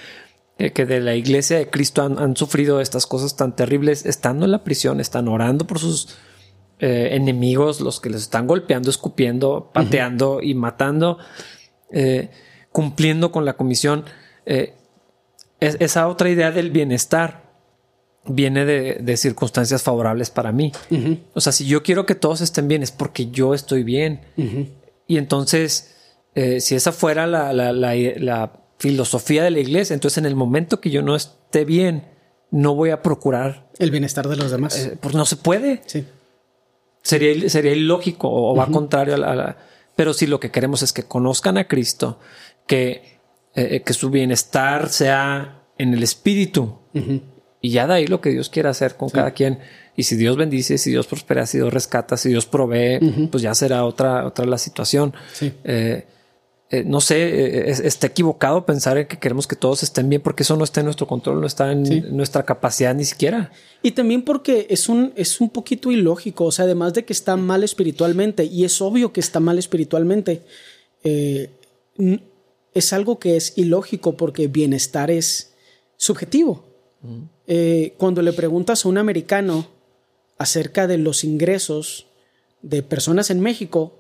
[0.59, 5.01] de la iglesia de Cristo han, sufrido estas cosas tan terribles, estando en la prisión,
[5.01, 6.17] están orando por sus
[6.79, 11.19] eh, enemigos, los que les están golpeando, escupiendo, pateando y matando,
[11.93, 12.31] eh,
[12.73, 14.05] cumpliendo con la comisión.
[15.61, 17.47] esa otra idea del bienestar
[18.29, 20.73] viene de, circunstancias favorables para mí.
[21.35, 24.21] O sea, si yo quiero que todos estén bien es porque yo estoy bien.
[25.07, 25.95] Y entonces,
[26.35, 31.03] eh, si esa fuera la, filosofía de la iglesia, entonces en el momento que yo
[31.03, 32.05] no esté bien,
[32.51, 34.79] no voy a procurar el bienestar de los demás.
[34.79, 35.83] Eh, pues no se puede.
[35.87, 36.05] Sí.
[37.03, 39.57] Sería, sería ilógico o, va contrario a la,
[39.95, 42.19] Pero si lo que queremos es que conozcan a Cristo,
[42.67, 43.21] que,
[43.55, 46.79] eh, que su bienestar sea en el espíritu.
[47.61, 49.59] Y ya de ahí lo que Dios quiere hacer con cada quien.
[49.97, 53.55] Y si Dios bendice, si Dios prospera, si Dios rescata, si Dios provee, pues ya
[53.55, 55.15] será otra, otra la situación.
[55.65, 56.07] Eh,
[56.71, 60.43] eh, no sé, eh, está equivocado pensar en que queremos que todos estén bien porque
[60.43, 63.53] eso no está en nuestro control, no está en nuestra capacidad ni siquiera.
[63.83, 67.37] Y también porque es un, es un poquito ilógico, o sea, además de que está
[67.37, 70.43] mal espiritualmente, y es obvio que está mal espiritualmente,
[72.77, 75.55] es algo que es ilógico porque bienestar es
[75.97, 76.65] subjetivo.
[77.47, 79.67] Eh, cuando le preguntas a un americano
[80.39, 82.07] acerca de los ingresos
[82.63, 83.95] de personas en México,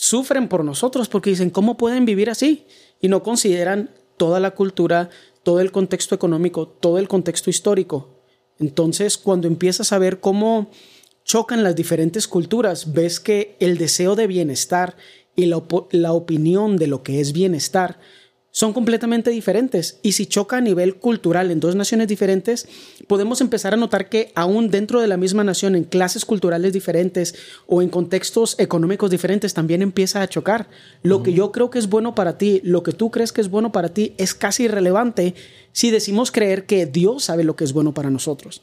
[0.00, 2.64] sufren por nosotros porque dicen, ¿cómo pueden vivir así?
[3.02, 5.10] Y no consideran toda la cultura,
[5.42, 8.08] todo el contexto económico, todo el contexto histórico.
[8.58, 10.70] Entonces, cuando empiezas a ver cómo
[11.22, 14.96] chocan las diferentes culturas, ves que el deseo de bienestar
[15.36, 18.00] y la, la opinión de lo que es bienestar
[18.52, 19.98] son completamente diferentes.
[20.02, 22.68] Y si choca a nivel cultural en dos naciones diferentes,
[23.06, 27.34] podemos empezar a notar que aún dentro de la misma nación, en clases culturales diferentes
[27.66, 30.68] o en contextos económicos diferentes, también empieza a chocar.
[31.02, 33.50] Lo que yo creo que es bueno para ti, lo que tú crees que es
[33.50, 35.34] bueno para ti, es casi irrelevante
[35.72, 38.62] si decimos creer que Dios sabe lo que es bueno para nosotros.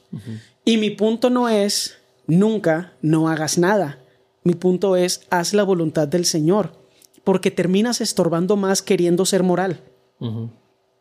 [0.66, 4.00] Y mi punto no es, nunca, no hagas nada.
[4.44, 6.87] Mi punto es, haz la voluntad del Señor
[7.28, 9.82] porque terminas estorbando más queriendo ser moral.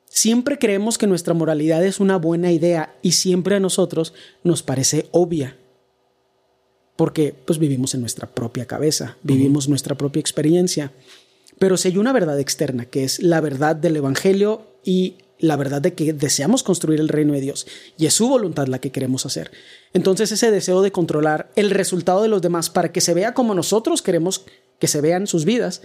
[0.07, 4.13] Siempre creemos que nuestra moralidad es una buena idea y siempre a nosotros
[4.43, 5.57] nos parece obvia.
[6.97, 10.91] Porque pues vivimos en nuestra propia cabeza, vivimos nuestra propia experiencia.
[11.61, 15.81] Pero si hay una verdad externa, que es la verdad del Evangelio y la verdad
[15.81, 19.27] de que deseamos construir el reino de Dios y es su voluntad la que queremos
[19.27, 19.53] hacer.
[19.93, 23.55] Entonces ese deseo de controlar el resultado de los demás para que se vea como
[23.55, 24.45] nosotros queremos
[24.81, 25.83] que se vean sus vidas,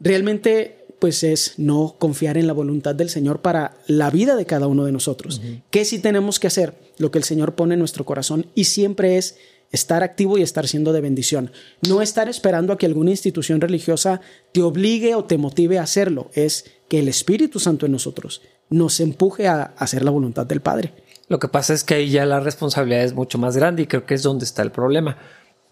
[0.00, 4.66] realmente pues es no confiar en la voluntad del Señor para la vida de cada
[4.66, 5.40] uno de nosotros.
[5.70, 6.74] ¿Qué sí tenemos que hacer?
[6.98, 9.36] Lo que el Señor pone en nuestro corazón y siempre es
[9.72, 11.50] estar activo y estar siendo de bendición.
[11.86, 14.20] No estar esperando a que alguna institución religiosa
[14.52, 16.30] te obligue o te motive a hacerlo.
[16.34, 20.92] Es que el Espíritu Santo en nosotros nos empuje a hacer la voluntad del Padre.
[21.28, 24.06] Lo que pasa es que ahí ya la responsabilidad es mucho más grande y creo
[24.06, 25.18] que es donde está el problema.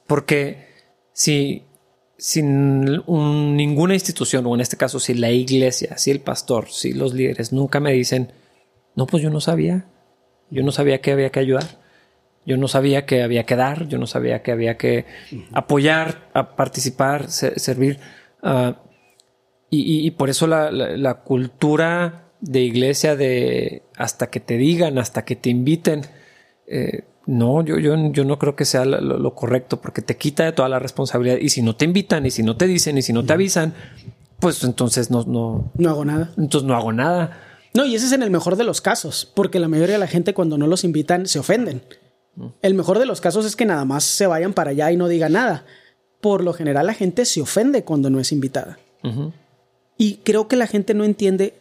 [0.07, 0.69] Porque
[1.13, 1.63] si
[2.17, 7.15] sin ninguna institución, o en este caso, si la iglesia, si el pastor, si los
[7.15, 8.33] líderes nunca me dicen,
[8.95, 9.87] no, pues yo no sabía,
[10.51, 11.81] yo no sabía que había que ayudar,
[12.47, 15.07] yo no sabía que había que dar, yo no sabía que había que
[15.53, 17.99] apoyar, a participar, servir.
[18.43, 18.83] Ah,
[19.71, 25.51] y, por eso la, cultura de iglesia de hasta que te digan, hasta que te
[25.51, 26.03] inviten,
[26.69, 30.53] eh, no, yo, yo, yo no creo que sea lo, correcto porque te quita de
[30.53, 31.39] toda la responsabilidad.
[31.41, 33.75] Y si no te invitan, y si no te dicen, y si no te avisan,
[34.41, 36.33] pues entonces no, no, no hago nada.
[36.37, 37.41] Entonces no hago nada.
[37.73, 40.07] No, y ese es en el mejor de los casos, porque la mayoría de la
[40.07, 41.83] gente cuando no los invitan se ofenden.
[42.63, 45.09] El mejor de los casos es que nada más se vayan para allá y no
[45.09, 45.65] digan nada.
[46.21, 48.79] Por lo general la gente se ofende cuando no es invitada.
[49.97, 51.55] Y creo que la gente no entiende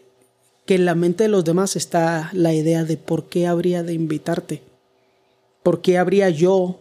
[0.65, 3.93] que en la mente de los demás está la idea de por qué habría de
[3.93, 4.61] invitarte.
[5.63, 6.79] ¿Por qué habría yo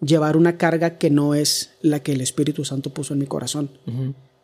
[0.00, 3.70] llevar una carga que no es la que el Espíritu Santo puso en mi corazón?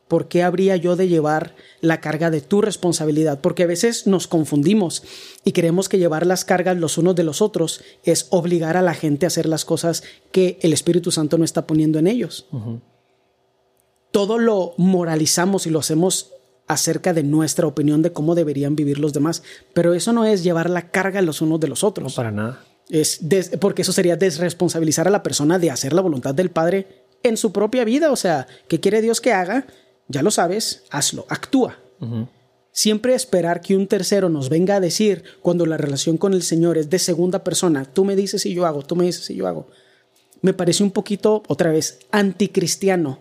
[0.07, 3.41] ¿Por qué habría yo de llevar la carga de tu responsabilidad?
[3.41, 5.03] Porque a veces nos confundimos
[5.45, 8.95] y creemos que llevar las cargas los unos de los otros es obligar a la
[8.95, 10.03] gente a hacer las cosas
[10.33, 12.47] que el Espíritu Santo no está poniendo en ellos.
[14.11, 16.33] Todo lo moralizamos y lo hacemos
[16.69, 19.43] acerca de nuestra opinión de cómo deberían vivir los demás,
[19.75, 22.13] pero eso no es llevar la carga los unos de los otros.
[22.13, 22.65] No, para nada.
[22.89, 23.21] Es
[23.61, 27.53] porque eso sería desresponsabilizar a la persona de hacer la voluntad del Padre en su
[27.53, 28.11] propia vida.
[28.13, 29.67] O sea, ¿qué quiere Dios que haga?
[30.09, 31.79] ya lo sabes, hazlo, actúa.
[32.73, 36.79] Siempre esperar que un tercero nos venga a decir cuando la relación con el Señor
[36.79, 39.47] es de segunda persona, tú me dices y yo hago, tú me dices y yo
[39.47, 39.67] hago,
[40.41, 43.19] me parece un poquito, otra vez, anticristiano.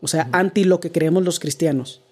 [0.00, 2.02] O sea, anti lo que creemos los cristianos.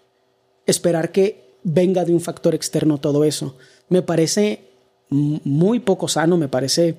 [0.66, 3.56] Esperar que venga de un factor externo todo eso.
[3.88, 4.68] Me parece
[5.08, 6.96] muy poco sano, me parece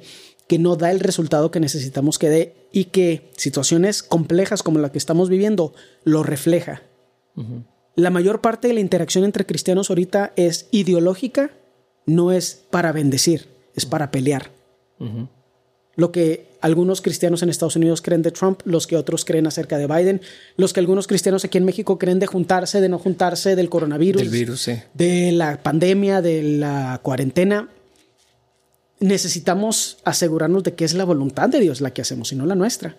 [0.47, 4.91] que no da el resultado que necesitamos que dé y que situaciones complejas como la
[4.91, 6.81] que estamos viviendo lo refleja.
[7.95, 11.51] La mayor parte de la interacción entre cristianos ahorita es ideológica,
[12.05, 14.51] no es para bendecir, es para pelear.
[15.95, 19.77] Lo que algunos cristianos en Estados Unidos creen de Trump, los que otros creen acerca
[19.77, 20.21] de Biden,
[20.55, 24.21] los que algunos cristianos aquí en México creen de juntarse, de no juntarse, del coronavirus,
[24.21, 27.69] del virus, de la pandemia, de la cuarentena
[28.99, 32.55] necesitamos asegurarnos de que es la voluntad de Dios la que hacemos y no la
[32.55, 32.97] nuestra.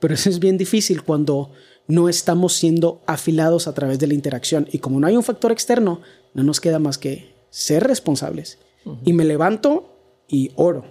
[0.00, 1.52] Pero eso es bien difícil cuando
[1.86, 4.68] no estamos siendo afilados a través de la interacción.
[4.72, 6.00] Y como no hay un factor externo,
[6.34, 8.58] no nos queda más que ser responsables.
[9.04, 9.96] Y me levanto
[10.28, 10.84] y oro.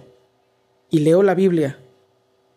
[0.90, 1.78] Y leo la Biblia.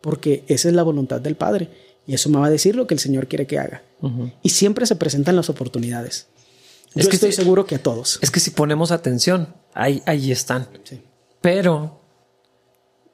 [0.02, 1.70] Porque esa es la voluntad del Padre.
[2.06, 3.84] Y eso me va a decir lo que el Señor quiere que haga.
[4.42, 6.28] Y siempre se presentan las oportunidades.
[6.96, 8.18] Yo es que estoy seguro que a todos.
[8.22, 10.68] Es que si ponemos atención, ahí, ahí están.
[10.84, 11.02] Sí
[11.48, 12.02] pero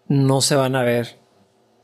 [0.07, 1.19] no se van a ver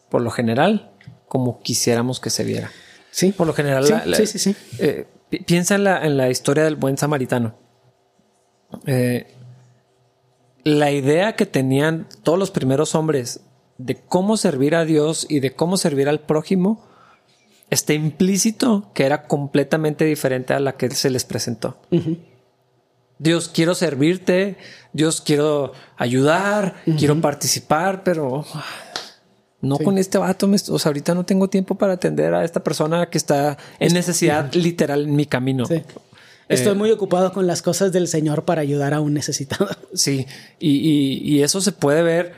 [0.10, 0.90] por lo general
[1.28, 2.72] como quisiéramos que se viera.
[3.12, 3.32] Sí.
[3.32, 3.86] Por lo general.
[4.16, 4.56] Sí, sí, sí.
[4.80, 5.06] Eh,
[5.46, 7.54] piensa en la, historia del buen samaritano.
[8.88, 9.28] Eh,
[10.64, 13.42] la idea que tenían todos los primeros hombres
[13.78, 16.84] de cómo servir a Dios y de cómo servir al prójimo
[17.70, 21.78] está implícito que era completamente diferente a la que se les presentó.
[23.20, 24.58] Dios, quiero servirte,
[24.94, 28.46] Dios, quiero ayudar, quiero participar, pero
[29.62, 30.50] no con este vato.
[30.50, 34.54] o sea, ahorita no tengo tiempo para atender a esta persona que está en necesidad
[34.54, 35.66] literal en mi camino.
[36.48, 39.68] Estoy eh, muy ocupado con las cosas del Señor para ayudar a un necesitado.
[39.94, 40.28] Sí,
[40.60, 42.34] y, eso se puede ver.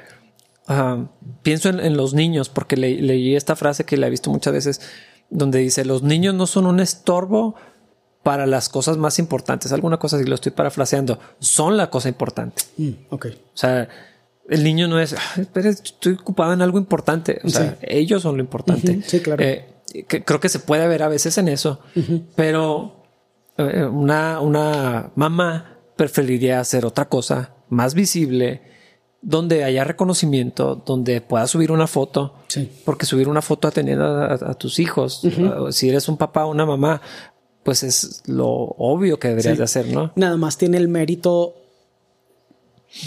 [0.68, 1.06] Ah,
[1.44, 4.82] pienso en, los niños, porque leí esta frase que la he visto muchas veces,
[5.30, 7.56] donde dice, los niños no son un estorbo
[8.24, 9.72] para las cosas más importantes.
[9.72, 12.64] Alguna cosa, si lo estoy parafraseando, son la cosa importante.
[12.78, 13.28] Mm, ok.
[13.34, 13.88] O sea,
[14.50, 15.16] el niño no es,
[15.54, 17.40] estoy ocupado en algo importante.
[17.44, 19.02] O sea, ellos son lo importante.
[19.06, 19.44] Sí, claro.
[19.44, 19.66] Eh,
[20.08, 21.80] creo que se puede ver a veces en eso,
[22.36, 23.06] pero
[23.58, 28.62] eh, una, una mamá preferiría hacer otra cosa más visible,
[29.22, 32.72] donde haya reconocimiento, donde pueda subir una foto, sí.
[32.86, 35.22] porque subir una foto a tener a, tus hijos,
[35.70, 37.02] si eres un papá o una mamá,
[37.64, 40.12] pues es lo obvio que deberías de hacer, ¿no?
[40.16, 41.56] Nada más tiene el mérito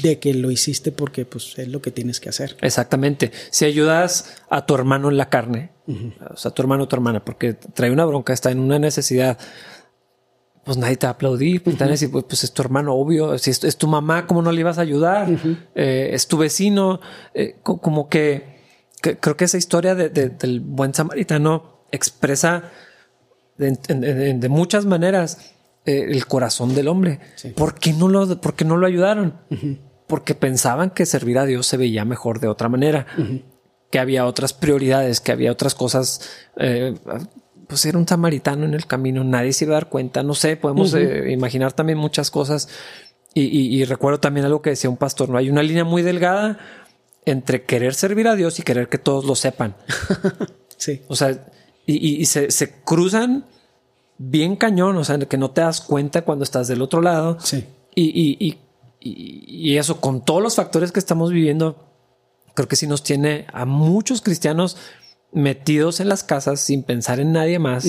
[0.03, 2.57] de que lo hiciste porque pues es lo que tienes que hacer.
[2.63, 3.33] Exactamente.
[3.51, 5.71] Si ayudas a tu hermano en la carne,
[6.31, 9.39] o sea, tu hermano o tu hermana, porque trae una bronca, está en una necesidad,
[10.65, 13.37] pues nadie te va a aplaudir, pues, te decir, pues, pues, es tu hermano, obvio,
[13.37, 15.29] si es, tu mamá, ¿cómo no le ibas a ayudar?
[15.75, 17.01] Eh, es tu vecino,
[17.35, 18.55] eh, como que,
[19.03, 22.73] creo que esa historia del buen samaritano expresa
[23.57, 25.53] de, muchas maneras
[25.85, 27.21] eh, el corazón del hombre.
[27.57, 29.35] ¿Por, qué no lo, ¿Por no lo ayudaron?
[30.07, 33.07] Porque pensaban que servir a Dios se veía mejor de otra manera,
[33.91, 36.29] que había otras prioridades, que había otras cosas.
[36.57, 36.95] Eh,
[37.67, 40.57] pues era un samaritano en el camino, nadie se iba a dar cuenta, no sé,
[40.57, 42.69] podemos eh, imaginar también muchas cosas.
[43.37, 46.57] Y, recuerdo también algo que decía un pastor, no hay una línea muy delgada
[47.25, 49.75] entre querer servir a Dios y querer que todos lo sepan.
[50.77, 51.03] sí.
[51.09, 51.45] O sea,
[51.87, 53.47] y, se, cruzan
[54.19, 57.39] bien cañón, o sea, que no te das cuenta cuando estás del otro lado.
[57.41, 57.65] Sí.
[57.95, 58.59] Y,
[59.01, 61.89] y, eso, con todos los factores que estamos viviendo,
[62.55, 64.77] creo que sí nos tiene a muchos cristianos
[65.35, 67.87] metidos en las casas sin pensar en nadie más,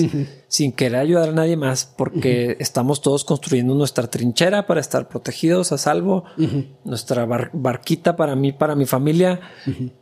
[0.48, 5.70] sin querer ayudar a nadie más, porque estamos todos construyendo nuestra trinchera para estar protegidos,
[5.72, 6.24] a salvo,
[6.84, 9.40] nuestra barquita para mí, para mi familia,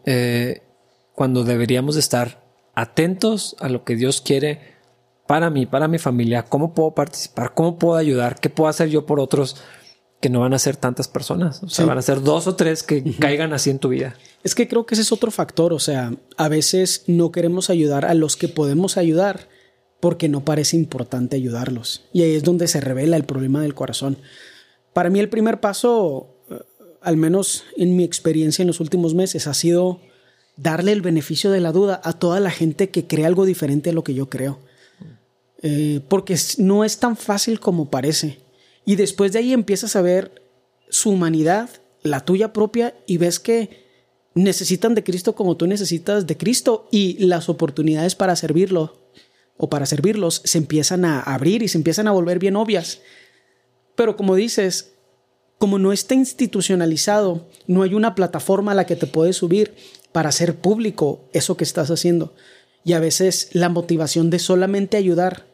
[0.07, 0.63] eh,
[1.15, 2.44] cuando deberíamos estar
[2.75, 4.75] atentos a lo que Dios quiere
[5.27, 9.07] para mí, para mi familia, cómo puedo participar, cómo puedo ayudar, qué puedo hacer yo
[9.07, 9.57] por otros
[10.21, 11.63] que no van a ser tantas personas.
[11.63, 14.15] O sea, van a ser dos o tres que caigan así en tu vida.
[14.43, 15.75] Es que creo que ese es otro factor.
[15.75, 19.49] O sea, a veces no queremos ayudar a los que podemos ayudar
[20.01, 22.05] porque no parece importante ayudarlos.
[22.13, 24.17] Y ahí es donde se revela el problema del corazón.
[24.95, 26.59] Para mí el primer paso, eh,
[27.03, 30.01] al menos en mi experiencia en los últimos meses, ha sido
[30.57, 33.93] darle el beneficio de la duda a toda la gente que cree algo diferente a
[33.93, 34.61] lo que yo creo.
[35.63, 38.39] Eh, porque no es tan fácil como parece.
[38.85, 40.43] Y después de ahí empiezas a ver
[40.91, 41.71] su humanidad,
[42.03, 43.85] la tuya propia, y ves que
[44.35, 48.99] necesitan de Cristo como tú necesitas de Cristo y las oportunidades para servirlo
[49.57, 53.01] o para servirlos se empiezan a abrir y se empiezan a volver bien obvias.
[53.95, 54.93] Pero como dices,
[55.59, 59.75] como no está institucionalizado, no hay una plataforma a la que te puedes subir
[60.15, 62.35] para hacer público eso que estás haciendo.
[62.85, 65.45] Y a veces la motivación de solamente ayudar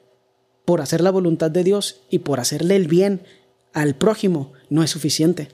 [0.67, 3.23] por hacer la voluntad de Dios y por hacerle el bien
[3.73, 5.49] al prójimo no es suficiente.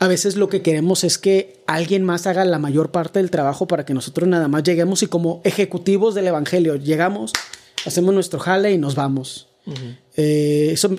[0.00, 3.68] A veces lo que queremos es que alguien más haga la mayor parte del trabajo
[3.68, 7.32] para que nosotros nada más lleguemos y como ejecutivos del Evangelio llegamos,
[7.86, 9.50] hacemos nuestro jale y nos vamos.
[10.16, 10.90] Eh, eso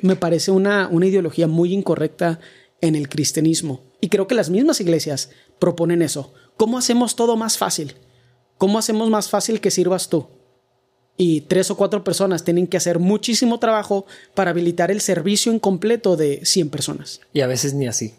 [0.00, 2.40] me parece una, una ideología muy incorrecta
[2.80, 3.82] en el cristianismo.
[4.00, 6.32] Y creo que las mismas iglesias proponen eso.
[6.56, 7.94] ¿Cómo hacemos todo más fácil?
[8.58, 10.26] ¿Cómo hacemos más fácil que sirvas tú?
[11.16, 16.16] Y tres o cuatro personas tienen que hacer muchísimo trabajo para habilitar el servicio incompleto
[16.16, 17.20] de 100 personas.
[17.32, 18.14] Y a veces ni así.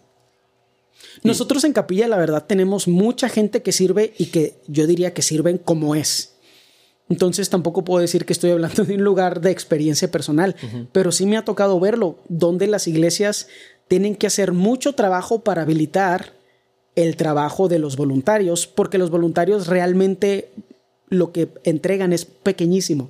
[1.24, 5.22] Nosotros en Capilla, la verdad, tenemos mucha gente que sirve y que yo diría que
[5.22, 6.36] sirven como es.
[7.10, 10.56] Entonces tampoco puedo decir que estoy hablando de un lugar de experiencia personal,
[10.92, 13.48] pero sí me ha tocado verlo, donde las iglesias
[13.88, 16.34] tienen que hacer mucho trabajo para habilitar
[16.96, 20.52] el trabajo de los voluntarios, porque los voluntarios realmente
[21.10, 23.10] lo que entregan es pequeñísimo.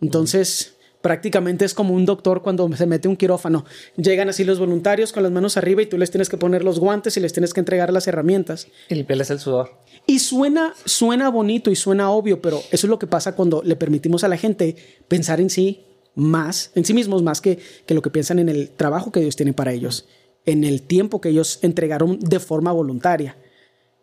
[0.00, 3.64] Entonces, prácticamente es como un doctor cuando se mete un quirófano.
[3.96, 6.78] Llegan así los voluntarios con las manos arriba y tú les tienes que poner los
[6.78, 8.68] guantes y les tienes que entregar las herramientas.
[8.88, 9.70] Y limpiarles el sudor.
[10.06, 13.76] Y suena, suena bonito y suena obvio, pero eso es lo que pasa cuando le
[13.76, 14.76] permitimos a la gente
[15.08, 15.84] pensar en sí
[16.14, 19.36] más, en sí mismos más que, que lo que piensan en el trabajo que Dios
[19.36, 20.06] tiene para ellos,
[20.46, 23.36] en el tiempo que ellos entregaron de forma voluntaria.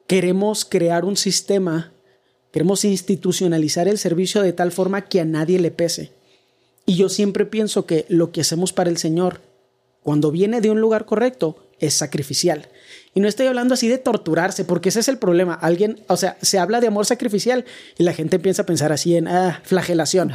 [0.08, 1.94] Queremos crear un sistema,
[2.52, 6.12] queremos institucionalizar el servicio de tal forma que a nadie le pese.
[6.86, 9.42] Y yo siempre pienso que lo que hacemos para el Señor,
[10.02, 12.68] cuando viene de un lugar correcto, es sacrificial.
[13.14, 15.53] Y no estoy hablando así de torturarse, porque ese es el problema.
[15.55, 17.66] Alguien, o sea, se habla de amor sacrificial
[17.97, 20.32] y la gente empieza a pensar así en ah, flagelación.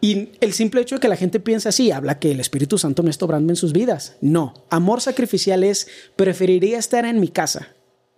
[0.00, 3.02] Y el simple hecho de que la gente piensa así habla que el Espíritu Santo
[3.02, 4.16] no está obrando en sus vidas.
[4.20, 7.68] No, amor sacrificial es preferiría estar en mi casa,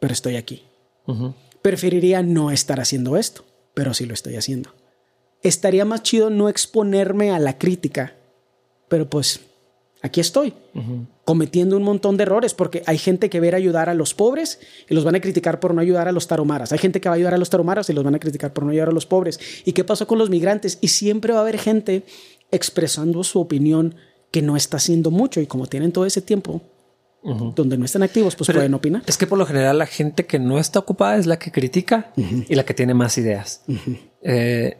[0.00, 0.64] pero estoy aquí.
[1.62, 4.74] Preferiría no estar haciendo esto, pero sí lo estoy haciendo.
[5.42, 8.14] Estaría más chido no exponerme a la crítica,
[8.88, 9.40] pero pues
[10.02, 10.52] aquí estoy,
[11.24, 14.60] cometiendo un montón de errores, porque hay gente que va a ayudar a los pobres
[14.88, 16.72] y los van a criticar por no ayudar a los taromaras.
[16.72, 18.64] Hay gente que va a ayudar a los taromaras y los van a criticar por
[18.64, 19.38] no ayudar a los pobres.
[19.64, 20.78] ¿Y qué pasó con los migrantes?
[20.80, 22.04] Y siempre va a haber gente
[22.50, 23.94] expresando su opinión
[24.30, 26.62] que no está haciendo mucho y como tienen todo ese tiempo,
[27.22, 29.02] donde no están activos, pues pueden opinar.
[29.06, 32.12] Es que por lo general la gente que no está ocupada es la que critica
[32.16, 33.62] y la que tiene más ideas.
[34.22, 34.78] Eh,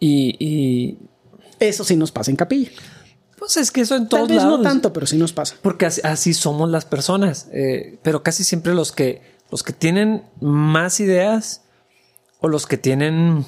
[0.00, 0.98] y,
[1.58, 2.70] eso sí nos pasa en capilla.
[3.46, 5.54] Pues es que eso en todos Tal vez no tanto, pero sí nos pasa.
[5.62, 7.46] Porque así, somos las personas.
[7.52, 9.22] Eh, pero casi siempre los que,
[9.52, 11.62] los que tienen más ideas
[12.40, 13.46] o los que tienen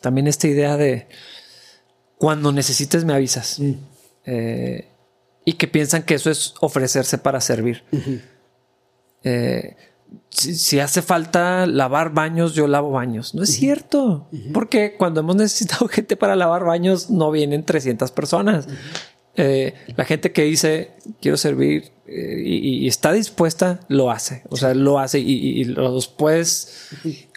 [0.00, 1.06] también esta idea de
[2.18, 3.60] cuando necesites me avisas.
[3.60, 3.74] Mm.
[4.26, 4.88] Eh,
[5.44, 7.84] y que piensan que eso es ofrecerse para servir.
[9.22, 9.76] eh,
[10.30, 13.34] si, hace falta lavar baños, yo lavo baños.
[13.34, 18.66] No es cierto, porque cuando hemos necesitado gente para lavar baños, no vienen 300 personas.
[19.36, 24.42] Eh, la gente que dice quiero servir eh, y, está dispuesta, lo hace.
[24.48, 26.88] O sea, lo hace y, los puedes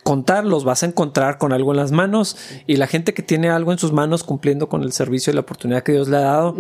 [0.04, 2.38] contar, los vas a encontrar con algo en las manos.
[2.68, 5.42] Y la gente que tiene algo en sus manos cumpliendo con el servicio y la
[5.42, 6.56] oportunidad que Dios le ha dado,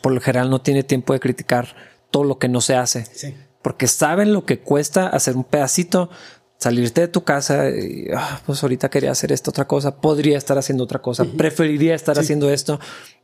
[0.00, 1.74] por lo general no tiene tiempo de criticar
[2.10, 3.04] todo lo que no se hace.
[3.12, 3.34] Sí
[3.64, 6.10] porque saben lo que cuesta hacer un pedacito,
[6.58, 10.58] salirte de tu casa y ah, pues ahorita quería hacer esta otra cosa, podría estar
[10.58, 12.78] haciendo otra cosa, preferiría estar haciendo esto,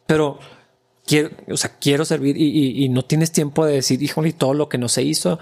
[0.06, 0.38] pero
[1.06, 4.78] quiero, o sea, quiero servir y, no tienes tiempo de decir, híjole, todo lo que
[4.78, 5.38] no se hizo.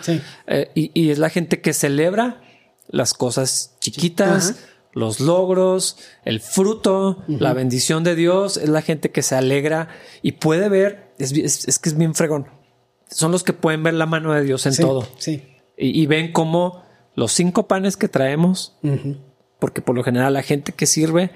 [0.46, 2.42] Eh, y, es la gente que celebra
[2.88, 4.56] las cosas chiquitas.
[4.94, 9.90] Los logros, el fruto, la bendición de Dios, es la gente que se alegra
[10.22, 12.46] y puede ver, es que es bien fregón
[13.10, 15.06] son los que pueden ver la mano de Dios en todo.
[15.18, 15.42] Sí.
[15.76, 16.82] Y, ven cómo
[17.14, 18.76] los cinco panes que traemos,
[19.60, 21.30] porque por lo general la gente que sirve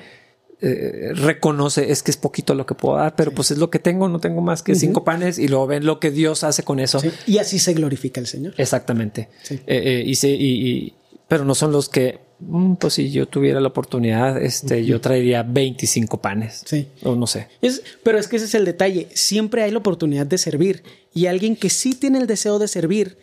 [0.63, 3.79] eh, reconoce es que es poquito lo que puedo dar, pero pues es lo que
[3.79, 6.81] tengo, no tengo más que cinco panes y luego ven lo que Dios hace con
[6.81, 7.01] eso.
[7.27, 8.55] Y así se glorifica el Señor.
[8.57, 9.29] Exactamente.
[9.51, 10.95] Eh, eh, y, y,
[11.29, 15.43] pero no son los que Mm, pues si yo tuviera la oportunidad, este, yo traería
[15.43, 16.63] 25 panes.
[16.65, 16.89] Sí.
[17.03, 17.49] O no sé.
[17.61, 19.09] Es, pero es que ese es el detalle.
[19.15, 20.83] Siempre hay la oportunidad de servir.
[21.15, 23.17] Y alguien que sí tiene el deseo de servir,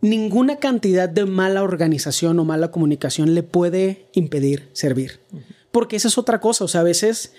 [0.00, 5.20] ninguna cantidad de mala organización o mala comunicación le puede impedir servir.
[5.72, 6.64] Porque esa es otra cosa.
[6.64, 7.32] O sea, a veces,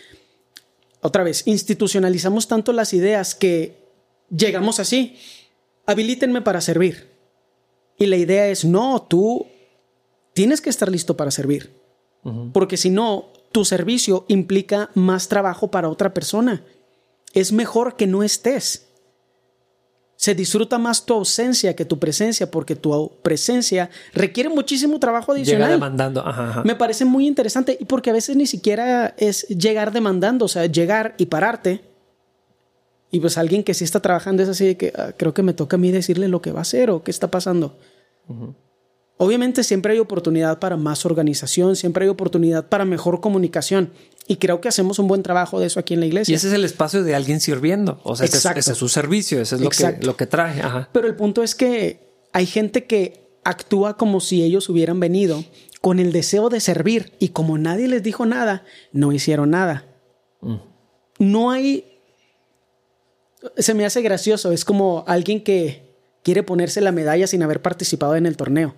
[1.02, 3.78] otra vez, institucionalizamos tanto las ideas que
[4.30, 5.18] llegamos así.
[5.86, 7.12] Habilítenme para servir.
[7.98, 9.48] Y la idea es, no, tú
[10.34, 11.80] tienes que estar listo para servir.
[12.54, 16.64] Porque si no, tu servicio implica más trabajo para otra persona.
[17.34, 18.91] Es mejor que no estés.
[20.22, 25.70] Se disfruta más tu ausencia que tu presencia porque tu presencia requiere muchísimo trabajo adicional.
[25.70, 26.24] Llega demandando.
[26.64, 30.68] Me parece muy interesante y porque a veces ni siquiera es llegar demandando, o sea,
[30.68, 31.82] llegar y pararte.
[33.10, 35.56] Y pues alguien que sí está trabajando es así de que ah, creo que me
[35.56, 37.80] toca a mí decirle lo que va a hacer o qué está pasando.
[39.18, 43.90] Obviamente siempre hay oportunidad para más organización, siempre hay oportunidad para mejor comunicación.
[44.28, 46.32] Y creo que hacemos un buen trabajo de eso aquí en la iglesia.
[46.32, 48.00] Y ese es el espacio de alguien sirviendo.
[48.04, 50.62] O sea, ese, es su servicio, ese es lo que, lo que trae.
[50.92, 55.44] Pero el punto es que hay gente que actúa como si ellos hubieran venido
[55.82, 59.86] con el deseo de servir y como nadie les dijo nada, no hicieron nada.
[60.42, 60.58] Mm.
[61.20, 61.86] No hay...
[63.58, 65.92] Se me hace gracioso, es como alguien que
[66.24, 68.76] quiere ponerse la medalla sin haber participado en el torneo.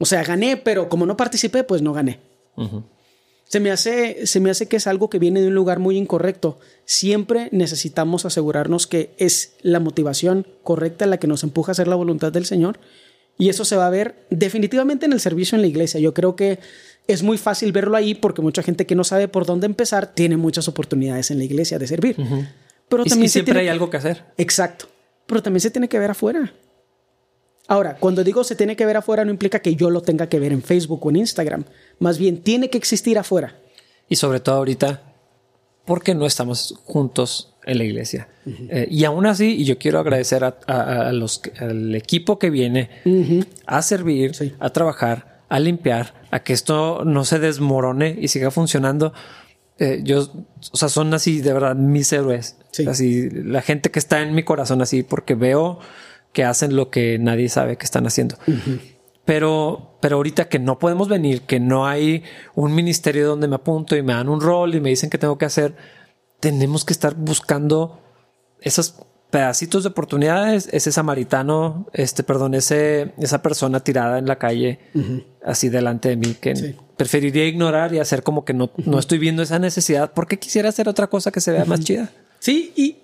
[0.00, 2.18] O sea, gané, pero como no participé, pues no gané.
[3.52, 5.98] Se, me hace, se me hace que es algo que viene de un lugar muy
[5.98, 6.58] incorrecto.
[6.86, 11.94] Siempre necesitamos asegurarnos que es la motivación correcta la que nos empuja a hacer la
[11.94, 12.80] voluntad del Señor.
[13.36, 16.00] Y eso se va a ver definitivamente en el servicio en la iglesia.
[16.00, 16.60] Yo creo que
[17.06, 20.38] es muy fácil verlo ahí porque mucha gente que no sabe por dónde empezar tiene
[20.38, 22.16] muchas oportunidades en la iglesia de servir.
[22.88, 24.24] Pero también siempre hay algo que hacer.
[24.38, 24.86] Exacto.
[25.26, 26.54] Pero también se tiene que ver afuera.
[27.68, 30.40] Ahora, cuando digo se tiene que ver afuera, no implica que yo lo tenga que
[30.40, 31.64] ver en Facebook o en Instagram.
[31.98, 33.56] Más bien, tiene que existir afuera.
[34.08, 35.02] Y sobre todo ahorita,
[35.84, 38.28] porque no estamos juntos en la iglesia.
[38.46, 42.90] Eh, y aún así, y yo quiero agradecer a, los, al equipo que viene
[43.66, 49.12] a servir, a trabajar, a limpiar, a que esto no se desmorone y siga funcionando.
[49.78, 50.28] Eh, yo,
[50.72, 52.56] o sea, son así de verdad mis héroes.
[52.86, 55.78] Así, la gente que está en mi corazón así, porque veo
[56.32, 58.36] que hacen lo que nadie sabe que están haciendo.
[59.24, 62.24] Pero, pero ahorita que no podemos venir, que no hay
[62.54, 65.38] un ministerio donde me apunto y me dan un rol y me dicen qué tengo
[65.38, 65.76] que hacer,
[66.40, 68.00] tenemos que estar buscando
[68.60, 68.96] esos
[69.30, 74.80] pedacitos de oportunidades, ese samaritano, este, perdón, ese, esa persona tirada en la calle,
[75.44, 79.42] así delante de mí, que preferiría ignorar y hacer como que no, no estoy viendo
[79.42, 80.12] esa necesidad.
[80.12, 82.10] Porque quisiera hacer otra cosa que se vea más chida.
[82.40, 82.98] Sí, y,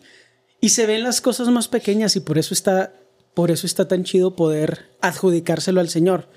[0.61, 2.93] y se ven las cosas más pequeñas y por eso está
[3.39, 6.29] por eso está tan chido poder adjudicárselo al Señor.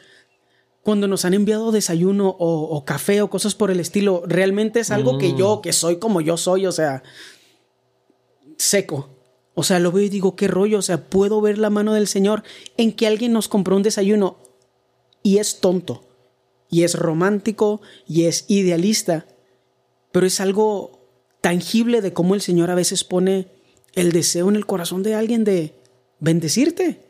[0.83, 5.17] Cuando nos han enviado desayuno o, café o cosas por el estilo, realmente es algo
[5.17, 5.61] que yo, mm.
[5.61, 7.01] que soy como yo soy, o sea,
[8.55, 9.09] seco.
[9.55, 12.07] O sea, lo veo y digo, qué rollo, o sea, puedo ver la mano del
[12.07, 12.43] Señor
[12.77, 14.37] en que alguien nos compró un desayuno
[15.23, 16.03] y es tonto,
[16.69, 19.25] y es romántico, y es idealista,
[20.11, 21.09] pero es algo
[21.41, 23.47] tangible de cómo el Señor a veces pone
[23.93, 25.80] el deseo en el corazón de alguien de,
[26.21, 27.01] bendecirte.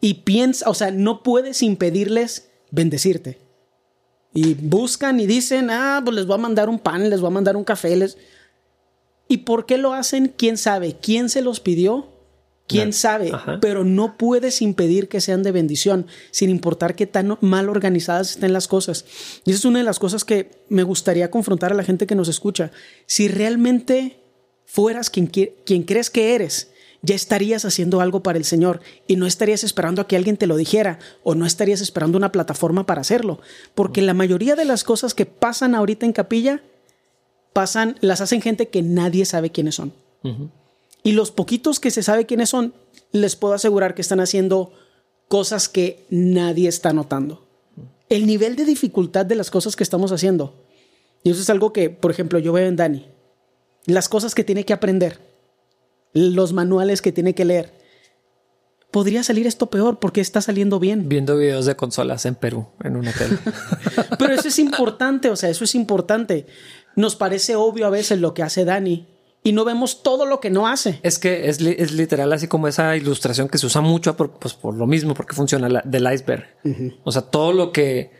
[0.00, 3.38] Y piensa, o sea, no puedes impedirles bendecirte.
[4.32, 7.34] Y buscan y dicen, ah, pues les voy a mandar un pan, les voy a
[7.34, 7.94] mandar un café.
[7.96, 8.16] Les...
[9.28, 10.32] ¿Y por qué lo hacen?
[10.34, 10.96] ¿Quién sabe?
[11.00, 12.08] ¿Quién se los pidió?
[12.66, 13.32] ¿Quién sabe?
[13.60, 18.52] Pero no puedes impedir que sean de bendición, sin importar qué tan mal organizadas estén
[18.52, 19.04] las cosas.
[19.44, 22.14] Y esa es una de las cosas que me gustaría confrontar a la gente que
[22.14, 22.70] nos escucha.
[23.06, 24.20] Si realmente
[24.66, 26.69] fueras quien, quien crees que eres,
[27.02, 30.46] ya estarías haciendo algo para el Señor y no estarías esperando a que alguien te
[30.46, 33.40] lo dijera o no estarías esperando una plataforma para hacerlo.
[33.74, 36.62] Porque la mayoría de las cosas que pasan ahorita en capilla,
[37.52, 39.92] pasan, las hacen gente que nadie sabe quiénes son.
[41.02, 42.74] Y los poquitos que se sabe quiénes son,
[43.12, 44.72] les puedo asegurar que están haciendo
[45.28, 47.46] cosas que nadie está notando.
[48.10, 50.54] El nivel de dificultad de las cosas que estamos haciendo.
[51.22, 53.06] Y eso es algo que, por ejemplo, yo veo en Dani.
[53.86, 55.29] Las cosas que tiene que aprender
[56.12, 57.72] los manuales que tiene que leer.
[58.90, 61.08] Podría salir esto peor porque está saliendo bien.
[61.08, 63.38] Viendo videos de consolas en Perú, en un hotel.
[64.18, 66.46] Pero eso es importante, o sea, eso es importante.
[66.96, 69.06] Nos parece obvio a veces lo que hace Dani
[69.42, 70.98] y no vemos todo lo que no hace.
[71.02, 74.74] Es que es, literal así como esa ilustración que se usa mucho por, pues, por
[74.74, 76.46] lo mismo, porque funciona del iceberg.
[77.04, 78.10] O sea, todo lo que,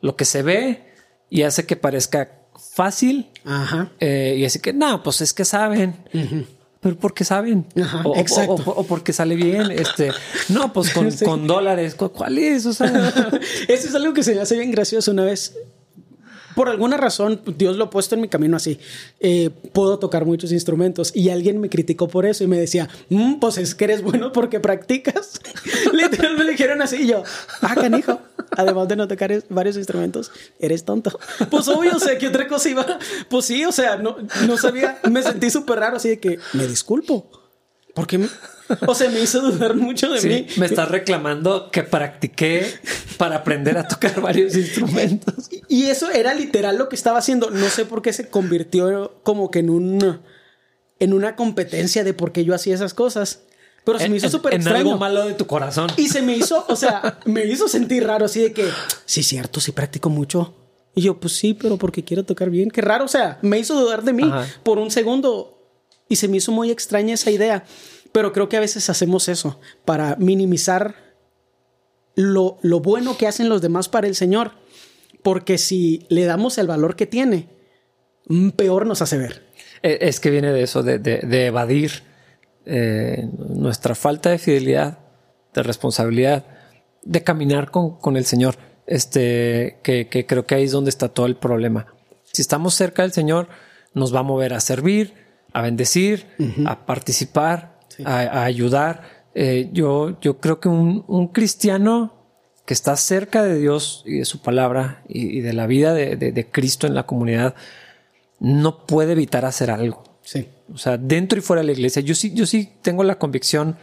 [0.00, 0.84] lo que se ve
[1.28, 3.30] y hace que parezca fácil.
[3.44, 3.90] Ajá.
[3.98, 5.96] Eh, y así que no, pues es que saben
[6.80, 7.66] pero porque saben
[8.04, 8.62] o, exacto.
[8.66, 9.70] O, porque sale bien.
[9.70, 10.10] Este
[10.48, 11.94] no, pues con, con dólares.
[11.94, 12.66] ¿Cuál es?
[12.66, 12.88] O sea,
[13.68, 15.54] eso es algo que se me hace bien gracioso una vez
[16.54, 18.78] por alguna razón, Dios lo ha puesto en mi camino así.
[19.20, 23.36] Eh, puedo tocar muchos instrumentos y alguien me criticó por eso y me decía, mm,
[23.36, 25.40] pues es que eres bueno porque practicas.
[25.92, 27.22] Literal me dijeron así y yo,
[27.62, 28.20] ah, canijo.
[28.56, 31.18] Además de no tocar varios instrumentos, eres tonto.
[31.50, 32.98] Pues obvio, o sea, que otra cosa iba.
[33.28, 36.66] Pues sí, o sea, no, no sabía, me sentí súper raro, así de que me
[36.66, 37.30] disculpo.
[37.94, 38.20] ¿Por qué?
[38.86, 40.46] O sea, me hizo dudar mucho de mí.
[40.56, 42.66] Me estás reclamando que practiqué
[43.16, 45.48] para aprender a tocar varios instrumentos.
[45.68, 47.50] Y eso era literal lo que estaba haciendo.
[47.50, 50.20] No sé por qué se convirtió como que en un
[51.00, 53.40] en una competencia de por qué yo hacía esas cosas.
[53.84, 54.78] Pero se me hizo súper extraño.
[54.78, 55.88] Algo malo de tu corazón.
[55.96, 58.68] Y se me hizo, o sea, me hizo sentir raro así de que,
[59.04, 60.54] sí, cierto, sí practico mucho.
[60.94, 62.70] Y yo, pues sí, pero porque quiero tocar bien.
[62.70, 64.30] Qué raro, o sea, me hizo dudar de mí
[64.62, 65.60] por un segundo
[66.08, 67.64] y se me hizo muy extraña esa idea.
[68.12, 70.96] Pero creo que a veces hacemos eso para minimizar
[72.16, 74.52] lo, lo bueno que hacen los demás para el Señor.
[75.22, 77.48] Porque si le damos el valor que tiene,
[78.56, 79.50] peor nos hace ver.
[79.82, 82.02] Eh, es que viene de eso, de, de, evadir
[82.66, 84.98] eh, nuestra falta de fidelidad,
[85.54, 86.44] de responsabilidad,
[87.02, 88.56] de caminar con, con el Señor.
[88.86, 91.86] Este, que, que, creo que ahí es donde está todo el problema.
[92.32, 93.48] Si estamos cerca del Señor,
[93.94, 95.14] nos va a mover a servir,
[95.52, 96.26] a bendecir,
[96.66, 99.02] a participar, a, ayudar.
[99.34, 102.14] Eh, yo, yo creo que un, un, cristiano
[102.66, 106.50] que está cerca de Dios y de su palabra y, de la vida de, de,
[106.50, 107.54] Cristo en la comunidad
[108.38, 110.02] no puede evitar hacer algo.
[110.22, 110.48] Sí.
[110.72, 112.02] O sea, dentro y fuera de la iglesia.
[112.02, 113.76] Yo sí, yo sí tengo la convicción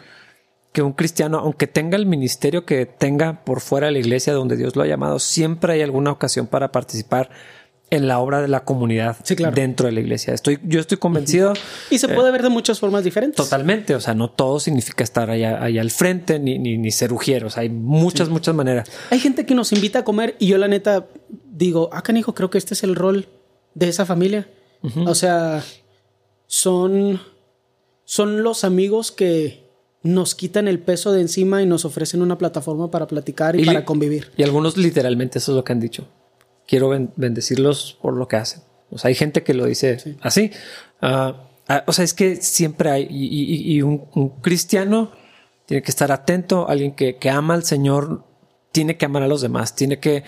[0.72, 4.58] que un cristiano, aunque tenga el ministerio que tenga por fuera de la iglesia donde
[4.58, 7.30] Dios lo ha llamado, siempre hay alguna ocasión para participar
[7.90, 9.18] en la obra de la comunidad
[9.54, 10.34] dentro de la iglesia.
[10.34, 11.54] Estoy, yo estoy convencido.
[11.90, 13.38] Y se puede ver de muchas formas diferentes.
[13.38, 13.96] Totalmente.
[13.96, 17.58] O sea, no todo significa estar allá, al frente ni, ni, ni ser ujieros.
[17.58, 18.92] Hay muchas, muchas maneras.
[19.10, 21.08] Hay gente que nos invita a comer y yo la neta
[21.46, 23.30] digo, ah, canijo, creo que este es el rol
[23.74, 24.50] de esa familia.
[25.06, 25.64] O sea,
[26.48, 27.22] son,
[28.04, 29.68] son los amigos que
[30.04, 33.86] nos quitan el peso de encima y nos ofrecen una plataforma para platicar y para
[33.86, 34.32] convivir.
[34.38, 36.08] Y algunos literalmente eso es lo que han dicho
[36.68, 38.62] quiero bendecirlos por lo que hacen.
[38.92, 40.52] O sea, hay gente que lo dice así.
[41.02, 45.12] Ah, ah, o sea, es que siempre hay, y, un, cristiano
[45.66, 48.24] tiene que estar atento, alguien que, ama al Señor
[48.72, 50.24] tiene que amar a los demás, tiene que,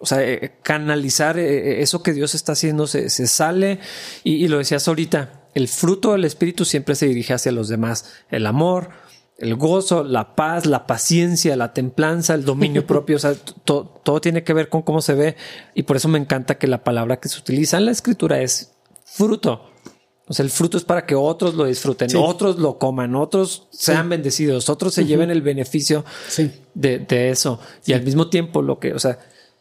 [0.00, 3.80] o sea, eh, canalizar eh, eh, eso que Dios está haciendo, se, se sale,
[4.24, 8.46] y, lo decías ahorita, el fruto del Espíritu siempre se dirige hacia los demás, el
[8.46, 8.90] amor,
[9.38, 13.34] el gozo, la paz, la paciencia, la templanza, el dominio propio, o sea,
[13.64, 15.36] todo tiene que ver con cómo se ve.
[15.74, 18.72] Y por eso me encanta que la palabra que se utiliza en la escritura es
[19.04, 19.64] fruto.
[20.28, 24.08] O sea, el fruto es para que otros lo disfruten, otros lo coman, otros sean
[24.08, 26.04] bendecidos, otros se lleven el beneficio
[26.74, 27.58] de, de, eso.
[27.84, 29.18] Y al mismo tiempo lo que, o sea,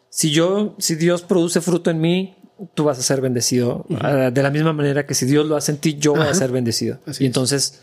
[0.09, 2.36] si yo, si Dios produce fruto en mí,
[2.73, 3.85] tú vas a ser bendecido.
[3.99, 6.33] Ah, de la misma manera que si Dios lo hace en ti, yo voy a
[6.33, 6.99] ser bendecido.
[7.19, 7.81] y entonces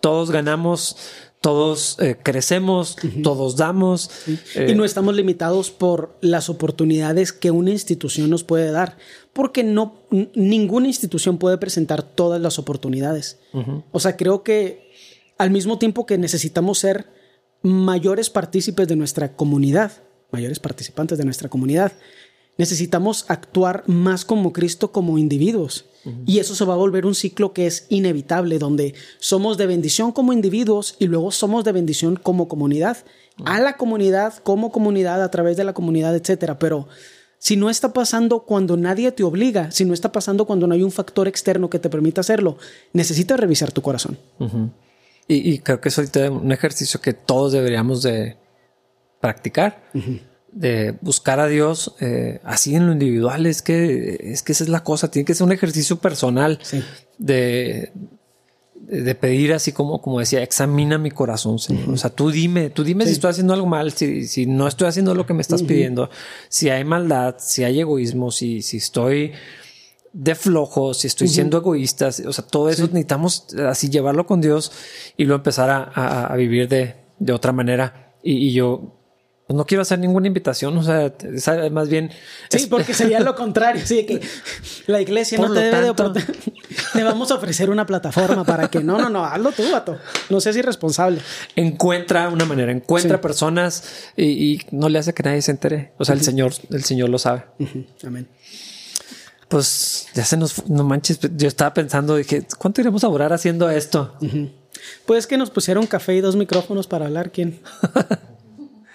[0.00, 0.96] todos ganamos
[1.40, 4.10] todos eh, crecemos, todos damos.
[4.26, 8.96] y no estamos limitados por las oportunidades que una institución nos puede dar,
[9.32, 10.02] porque no
[10.34, 13.38] ninguna institución puede presentar todas las oportunidades.
[13.92, 14.90] O sea, creo que
[15.38, 17.06] al mismo tiempo que necesitamos ser
[17.62, 19.92] mayores partícipes de nuestra comunidad,
[20.32, 21.92] mayores participantes de nuestra comunidad,
[22.58, 25.86] necesitamos actuar más como Cristo como individuos.
[26.24, 30.10] Y eso se va a volver un ciclo que es inevitable, donde somos de bendición
[30.10, 32.98] como individuos y luego somos de bendición como comunidad,
[33.44, 36.58] a la comunidad, como comunidad, a través de la comunidad, etcétera.
[36.58, 36.88] Pero
[37.38, 40.82] si no está pasando cuando nadie te obliga, si no está pasando cuando no hay
[40.82, 42.56] un factor externo que te permita hacerlo,
[42.94, 44.18] necesitas revisar tu corazón.
[45.28, 48.38] y, creo que es ahorita un ejercicio que todos deberíamos de
[49.20, 49.82] practicar
[50.52, 54.70] de buscar a Dios eh, así en lo individual es que es que esa es
[54.70, 56.58] la cosa tiene que ser un ejercicio personal
[57.18, 57.92] de,
[58.74, 61.90] de pedir así como como decía examina mi corazón Señor.
[61.90, 64.88] O sea tú dime tú dime si estoy haciendo algo mal si, si no estoy
[64.88, 66.08] haciendo lo que me estás pidiendo
[66.48, 69.32] si hay maldad si hay egoísmo si si estoy
[70.12, 74.72] de flojo, si estoy siendo egoísta, o sea, todo eso necesitamos así llevarlo con Dios
[75.16, 78.14] y luego empezar a, a, vivir de, de otra manera.
[78.22, 78.97] Y, y, yo
[79.48, 81.12] no quiero hacer ninguna invitación, o sea,
[81.70, 82.10] más bien.
[82.50, 83.82] Sí, porque sería lo contrario.
[83.84, 84.20] Sí, que
[84.86, 86.24] la iglesia no te debe de
[86.92, 89.98] Te vamos a ofrecer una plataforma para que no, no, no, hazlo tú, vato.
[90.28, 91.20] No seas irresponsable.
[91.56, 95.92] Encuentra una manera, encuentra personas y, no le hace que nadie se entere.
[95.96, 97.44] O sea, el Señor, el Señor lo sabe.
[98.04, 98.28] Amén.
[99.48, 101.20] Pues ya se nos, no manches.
[101.36, 104.14] Yo estaba pensando, dije, ¿cuánto iremos a durar haciendo esto?
[105.06, 107.32] Pues que nos pusieron café y dos micrófonos para hablar.
[107.32, 107.60] ¿Quién?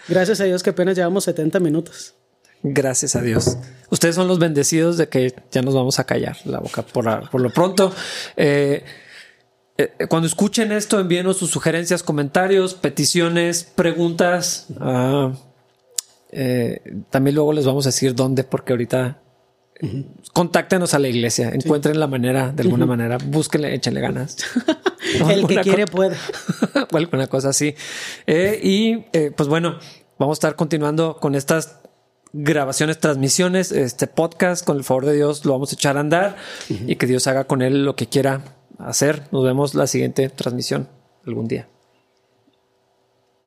[0.08, 2.16] Gracias a Dios que apenas llevamos 70 minutos.
[2.64, 3.58] Gracias a Dios.
[3.90, 7.42] Ustedes son los bendecidos de que ya nos vamos a callar la boca por, por
[7.42, 7.94] lo pronto.
[8.38, 8.84] Eh,
[9.78, 14.68] eh, cuando escuchen esto, envíenos sus sugerencias, comentarios, peticiones, preguntas.
[14.80, 15.34] Ah,
[16.32, 19.23] eh, también luego les vamos a decir dónde, porque ahorita
[20.34, 24.38] contáctenos a la iglesia, encuentren la manera, de alguna manera, búsquenle, échenle ganas.
[25.30, 26.16] El que quiere puede.
[26.92, 27.76] o alguna cosa así.
[28.26, 29.78] Eh, y eh, pues bueno,
[30.18, 31.80] vamos a estar continuando con estas
[32.32, 36.36] grabaciones, transmisiones, este podcast, con el favor de Dios lo vamos a echar a andar
[36.68, 38.44] y que Dios haga con él lo que quiera
[38.80, 39.24] hacer.
[39.32, 40.90] Nos vemos la siguiente transmisión
[41.26, 41.68] algún día.